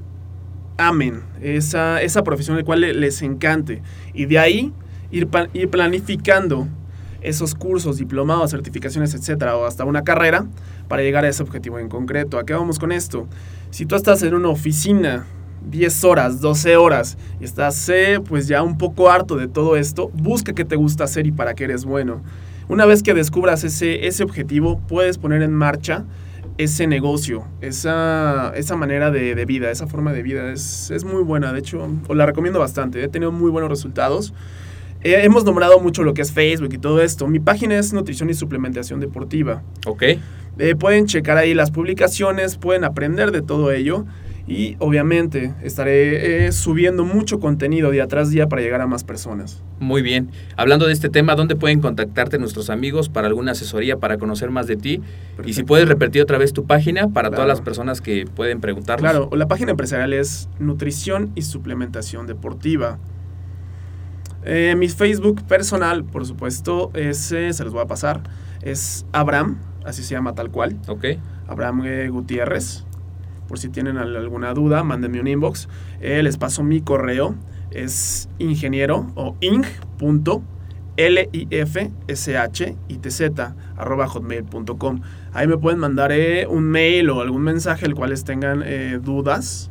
amen, 0.76 1.22
esa, 1.40 2.02
esa 2.02 2.24
profesión 2.24 2.58
el 2.58 2.64
cual 2.64 2.80
les 2.80 3.22
encante. 3.22 3.82
Y 4.12 4.26
de 4.26 4.38
ahí 4.38 4.72
ir, 5.10 5.28
planificando 5.70 6.68
esos 7.20 7.54
cursos, 7.54 7.98
diplomados, 7.98 8.50
certificaciones, 8.50 9.14
etcétera, 9.14 9.56
o 9.56 9.64
hasta 9.64 9.84
una 9.84 10.02
carrera 10.02 10.46
para 10.88 11.02
llegar 11.02 11.24
a 11.24 11.28
ese 11.28 11.42
objetivo 11.42 11.78
en 11.78 11.88
concreto. 11.88 12.38
¿A 12.38 12.42
vamos 12.42 12.78
con 12.78 12.92
esto? 12.92 13.26
Si 13.70 13.86
tú 13.86 13.96
estás 13.96 14.22
en 14.22 14.34
una 14.34 14.48
oficina 14.48 15.24
10 15.70 16.04
horas, 16.04 16.40
12 16.40 16.76
horas 16.76 17.16
y 17.40 17.44
estás 17.44 17.88
eh, 17.88 18.20
pues 18.26 18.46
ya 18.46 18.62
un 18.62 18.76
poco 18.78 19.10
harto 19.10 19.36
de 19.36 19.48
todo 19.48 19.76
esto, 19.76 20.10
busca 20.14 20.52
qué 20.52 20.64
te 20.64 20.76
gusta 20.76 21.04
hacer 21.04 21.26
y 21.26 21.32
para 21.32 21.54
qué 21.54 21.64
eres 21.64 21.84
bueno. 21.84 22.22
Una 22.68 22.86
vez 22.86 23.02
que 23.02 23.14
descubras 23.14 23.64
ese, 23.64 24.06
ese 24.06 24.22
objetivo, 24.22 24.80
puedes 24.88 25.18
poner 25.18 25.42
en 25.42 25.52
marcha 25.52 26.04
ese 26.56 26.86
negocio, 26.86 27.44
esa, 27.60 28.52
esa 28.54 28.76
manera 28.76 29.10
de, 29.10 29.34
de, 29.34 29.44
vida, 29.44 29.70
esa 29.70 29.86
forma 29.86 30.12
de 30.12 30.22
vida. 30.22 30.50
Es, 30.52 30.90
es 30.90 31.04
muy 31.04 31.22
buena, 31.22 31.52
de 31.52 31.58
hecho, 31.58 31.86
os 32.08 32.16
la 32.16 32.26
recomiendo 32.26 32.60
bastante. 32.60 33.02
He 33.02 33.08
tenido 33.08 33.32
muy 33.32 33.50
buenos 33.50 33.70
resultados. 33.70 34.32
Eh, 35.04 35.20
hemos 35.22 35.44
nombrado 35.44 35.78
mucho 35.80 36.02
lo 36.02 36.14
que 36.14 36.22
es 36.22 36.32
Facebook 36.32 36.72
y 36.72 36.78
todo 36.78 37.02
esto. 37.02 37.26
Mi 37.26 37.38
página 37.38 37.78
es 37.78 37.92
Nutrición 37.92 38.30
y 38.30 38.34
Suplementación 38.34 39.00
Deportiva. 39.00 39.62
Ok. 39.86 40.02
Eh, 40.58 40.74
pueden 40.76 41.06
checar 41.06 41.36
ahí 41.36 41.52
las 41.52 41.70
publicaciones, 41.70 42.56
pueden 42.56 42.84
aprender 42.84 43.30
de 43.30 43.42
todo 43.42 43.70
ello. 43.70 44.06
Y 44.46 44.76
obviamente 44.78 45.54
estaré 45.62 46.46
eh, 46.46 46.52
subiendo 46.52 47.04
mucho 47.04 47.40
contenido 47.40 47.90
día 47.90 48.06
tras 48.08 48.30
día 48.30 48.46
para 48.46 48.60
llegar 48.60 48.82
a 48.82 48.86
más 48.86 49.02
personas. 49.02 49.62
Muy 49.78 50.02
bien. 50.02 50.30
Hablando 50.56 50.86
de 50.86 50.92
este 50.92 51.08
tema, 51.08 51.34
¿dónde 51.34 51.56
pueden 51.56 51.80
contactarte 51.80 52.38
nuestros 52.38 52.68
amigos 52.68 53.08
para 53.08 53.26
alguna 53.26 53.52
asesoría, 53.52 53.96
para 53.98 54.18
conocer 54.18 54.50
más 54.50 54.66
de 54.66 54.76
ti? 54.76 54.98
Perfecto. 54.98 55.48
Y 55.48 55.52
si 55.54 55.64
puedes 55.64 55.88
repetir 55.88 56.22
otra 56.22 56.36
vez 56.36 56.52
tu 56.52 56.66
página 56.66 57.08
para 57.08 57.28
claro. 57.28 57.36
todas 57.36 57.48
las 57.48 57.60
personas 57.62 58.02
que 58.02 58.26
pueden 58.26 58.60
preguntarnos. 58.60 59.10
Claro, 59.10 59.30
la 59.34 59.48
página 59.48 59.70
empresarial 59.70 60.12
es 60.12 60.48
Nutrición 60.58 61.30
y 61.34 61.42
Suplementación 61.42 62.26
Deportiva. 62.26 62.98
Eh, 64.44 64.74
mi 64.76 64.88
Facebook 64.88 65.42
personal, 65.46 66.04
por 66.04 66.26
supuesto, 66.26 66.90
ese 66.94 67.52
se 67.52 67.64
los 67.64 67.72
voy 67.72 67.82
a 67.82 67.86
pasar. 67.86 68.22
Es 68.62 69.06
Abraham, 69.12 69.58
así 69.84 70.02
se 70.02 70.14
llama 70.14 70.34
tal 70.34 70.50
cual. 70.50 70.78
Ok. 70.88 71.04
Abraham 71.48 71.82
eh, 71.84 72.08
Gutiérrez. 72.08 72.84
Por 73.48 73.58
si 73.58 73.68
tienen 73.68 73.98
alguna 73.98 74.54
duda, 74.54 74.84
mándenme 74.84 75.20
un 75.20 75.28
inbox. 75.28 75.68
Eh, 76.00 76.22
les 76.22 76.36
paso 76.36 76.62
mi 76.62 76.80
correo. 76.80 77.34
Es 77.70 78.28
ingeniero 78.38 79.10
o 79.16 79.36
ing.lifshitz 79.40 80.38
arroba 83.76 84.06
hotmail.com. 84.06 85.00
Ahí 85.32 85.46
me 85.46 85.58
pueden 85.58 85.80
mandar 85.80 86.12
eh, 86.12 86.46
un 86.46 86.64
mail 86.64 87.10
o 87.10 87.20
algún 87.20 87.42
mensaje 87.42 87.86
el 87.86 87.94
cuales 87.94 88.24
tengan 88.24 88.62
eh, 88.64 88.98
dudas 89.02 89.70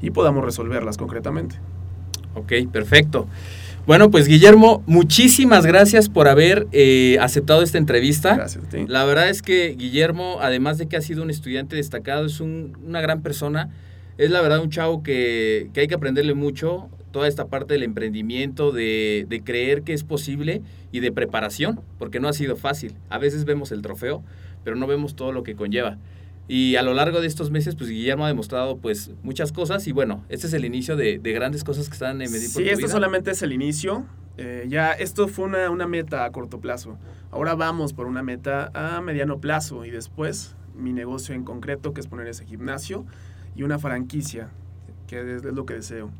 y 0.00 0.10
podamos 0.10 0.44
resolverlas 0.44 0.96
concretamente. 0.96 1.56
Ok, 2.34 2.52
perfecto. 2.70 3.26
Bueno, 3.88 4.10
pues 4.10 4.28
Guillermo, 4.28 4.82
muchísimas 4.86 5.64
gracias 5.64 6.10
por 6.10 6.28
haber 6.28 6.66
eh, 6.72 7.16
aceptado 7.22 7.62
esta 7.62 7.78
entrevista. 7.78 8.36
Gracias 8.36 8.62
a 8.62 8.68
ti. 8.68 8.84
La 8.86 9.06
verdad 9.06 9.30
es 9.30 9.40
que 9.40 9.74
Guillermo, 9.78 10.40
además 10.42 10.76
de 10.76 10.88
que 10.88 10.98
ha 10.98 11.00
sido 11.00 11.22
un 11.22 11.30
estudiante 11.30 11.74
destacado, 11.74 12.26
es 12.26 12.40
un, 12.40 12.76
una 12.84 13.00
gran 13.00 13.22
persona. 13.22 13.70
Es 14.18 14.30
la 14.30 14.42
verdad 14.42 14.60
un 14.60 14.68
chavo 14.68 15.02
que, 15.02 15.70
que, 15.72 15.80
hay 15.80 15.88
que 15.88 15.94
aprenderle 15.94 16.34
mucho, 16.34 16.90
toda 17.12 17.28
esta 17.28 17.46
parte 17.46 17.72
del 17.72 17.82
emprendimiento, 17.82 18.72
de, 18.72 19.24
de 19.26 19.40
creer 19.40 19.84
que 19.84 19.94
es 19.94 20.04
posible 20.04 20.60
y 20.92 21.00
de 21.00 21.10
preparación, 21.10 21.80
porque 21.98 22.20
no 22.20 22.28
ha 22.28 22.34
sido 22.34 22.56
fácil. 22.56 22.92
A 23.08 23.16
veces 23.16 23.46
vemos 23.46 23.72
el 23.72 23.80
trofeo, 23.80 24.22
pero 24.64 24.76
no 24.76 24.86
vemos 24.86 25.16
todo 25.16 25.32
lo 25.32 25.42
que 25.42 25.54
conlleva. 25.54 25.96
Y 26.48 26.76
a 26.76 26.82
lo 26.82 26.94
largo 26.94 27.20
de 27.20 27.26
estos 27.26 27.50
meses, 27.50 27.76
pues 27.76 27.90
Guillermo 27.90 28.24
ha 28.24 28.28
demostrado 28.28 28.78
pues 28.78 29.10
muchas 29.22 29.52
cosas 29.52 29.86
y 29.86 29.92
bueno, 29.92 30.24
este 30.30 30.46
es 30.46 30.54
el 30.54 30.64
inicio 30.64 30.96
de, 30.96 31.18
de 31.18 31.32
grandes 31.32 31.62
cosas 31.62 31.88
que 31.88 31.92
están 31.92 32.22
en 32.22 32.32
medir 32.32 32.48
Sí, 32.48 32.62
esto 32.64 32.78
vida. 32.78 32.88
solamente 32.88 33.30
es 33.32 33.42
el 33.42 33.52
inicio. 33.52 34.06
Eh, 34.38 34.64
ya 34.68 34.92
esto 34.92 35.28
fue 35.28 35.44
una, 35.44 35.68
una, 35.68 35.86
meta 35.86 36.24
a 36.24 36.32
corto 36.32 36.58
plazo. 36.58 36.96
Ahora 37.30 37.54
vamos 37.54 37.92
por 37.92 38.06
una 38.06 38.22
meta 38.22 38.70
a 38.72 39.02
mediano 39.02 39.40
plazo 39.40 39.84
y 39.84 39.90
después 39.90 40.56
mi 40.74 40.92
negocio 40.92 41.34
en 41.34 41.44
concreto, 41.44 41.92
que 41.92 42.00
es 42.00 42.06
poner 42.06 42.28
ese 42.28 42.46
gimnasio 42.46 43.04
y 43.54 43.64
una 43.64 43.78
franquicia, 43.78 44.48
que 45.06 45.20
es, 45.20 45.44
es 45.44 45.52
lo 45.52 45.66
que 45.66 45.74
deseo. 45.74 46.10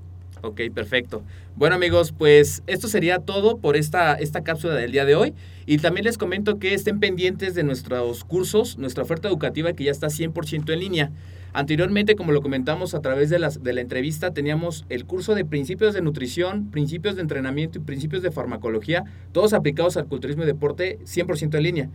Ok, 0.43 0.61
perfecto. 0.73 1.23
Bueno 1.57 1.75
amigos, 1.75 2.13
pues 2.13 2.63
esto 2.67 2.87
sería 2.87 3.19
todo 3.19 3.59
por 3.59 3.77
esta, 3.77 4.15
esta 4.15 4.43
cápsula 4.45 4.75
del 4.75 4.93
día 4.93 5.05
de 5.05 5.17
hoy. 5.17 5.35
Y 5.67 5.79
también 5.79 6.05
les 6.05 6.17
comento 6.17 6.59
que 6.59 6.75
estén 6.75 7.01
pendientes 7.01 7.55
de 7.55 7.65
nuestros 7.65 8.25
cursos, 8.25 8.79
nuestra 8.79 9.03
oferta 9.03 9.29
educativa 9.29 9.73
que 9.73 9.85
ya 9.85 9.91
está 9.91 10.07
100% 10.07 10.73
en 10.73 10.81
línea. 10.81 11.11
Anteriormente, 11.53 12.15
como 12.15 12.33
lo 12.33 12.41
comentamos 12.41 12.95
a 12.95 13.01
través 13.01 13.31
de, 13.31 13.39
las, 13.39 13.63
de 13.63 13.73
la 13.73 13.81
entrevista, 13.81 14.33
teníamos 14.33 14.85
el 14.91 15.07
curso 15.07 15.35
de 15.35 15.45
principios 15.45 15.95
de 15.95 16.03
nutrición, 16.03 16.71
principios 16.71 17.17
de 17.17 17.23
entrenamiento 17.23 17.79
y 17.79 17.83
principios 17.83 18.23
de 18.23 18.31
farmacología, 18.31 19.05
todos 19.33 19.55
aplicados 19.55 19.97
al 19.97 20.07
culturismo 20.07 20.45
y 20.45 20.47
deporte 20.47 20.99
100% 21.05 21.57
en 21.57 21.63
línea. 21.63 21.91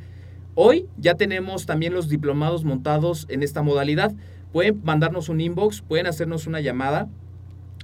Hoy 0.55 0.87
ya 0.97 1.15
tenemos 1.15 1.65
también 1.65 1.93
los 1.93 2.09
diplomados 2.09 2.63
montados 2.63 3.25
en 3.29 3.41
esta 3.41 3.61
modalidad. 3.61 4.13
Pueden 4.51 4.81
mandarnos 4.83 5.29
un 5.29 5.39
inbox, 5.39 5.81
pueden 5.81 6.07
hacernos 6.07 6.45
una 6.45 6.59
llamada 6.59 7.07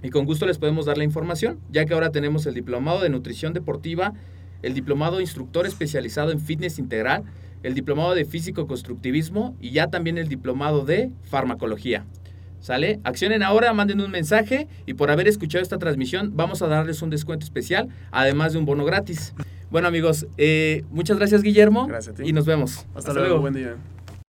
y 0.01 0.09
con 0.09 0.25
gusto 0.25 0.45
les 0.45 0.57
podemos 0.57 0.85
dar 0.85 0.97
la 0.97 1.03
información, 1.03 1.59
ya 1.71 1.85
que 1.85 1.93
ahora 1.93 2.12
tenemos 2.12 2.45
el 2.45 2.53
diplomado 2.53 3.01
de 3.01 3.09
nutrición 3.09 3.53
deportiva, 3.53 4.13
el 4.62 4.73
diplomado 4.73 5.21
instructor 5.21 5.65
especializado 5.65 6.31
en 6.31 6.39
fitness 6.39 6.79
integral, 6.79 7.23
el 7.63 7.73
diplomado 7.73 8.15
de 8.15 8.25
físico 8.25 8.67
constructivismo 8.67 9.55
y 9.59 9.71
ya 9.71 9.88
también 9.88 10.17
el 10.17 10.27
diplomado 10.27 10.85
de 10.85 11.12
farmacología. 11.23 12.05
¿Sale? 12.62 12.99
Accionen 13.05 13.41
ahora, 13.41 13.71
manden 13.71 14.01
un 14.01 14.12
mensaje 14.12 14.67
y 14.85 14.93
por 14.93 15.12
haber 15.12 15.29
escuchado 15.29 15.62
esta 15.62 15.77
transmisión 15.77 16.35
vamos 16.35 16.62
a 16.62 16.67
darles 16.67 17.01
un 17.01 17.09
descuento 17.09 17.45
especial, 17.45 17.88
además 18.12 18.51
de 18.51 18.59
un 18.59 18.65
bono 18.65 18.83
gratis. 18.83 19.33
Bueno 19.71 19.88
amigos, 19.88 20.27
eh, 20.38 20.83
muchas 20.89 21.17
gracias 21.17 21.41
Guillermo 21.41 21.88
gracias 21.88 22.15
y 22.21 22.33
nos 22.33 22.45
vemos. 22.45 22.79
Hasta, 22.79 22.99
Hasta 22.99 23.13
luego. 23.13 23.27
luego, 23.27 23.41
buen 23.41 23.53
día. 23.53 23.75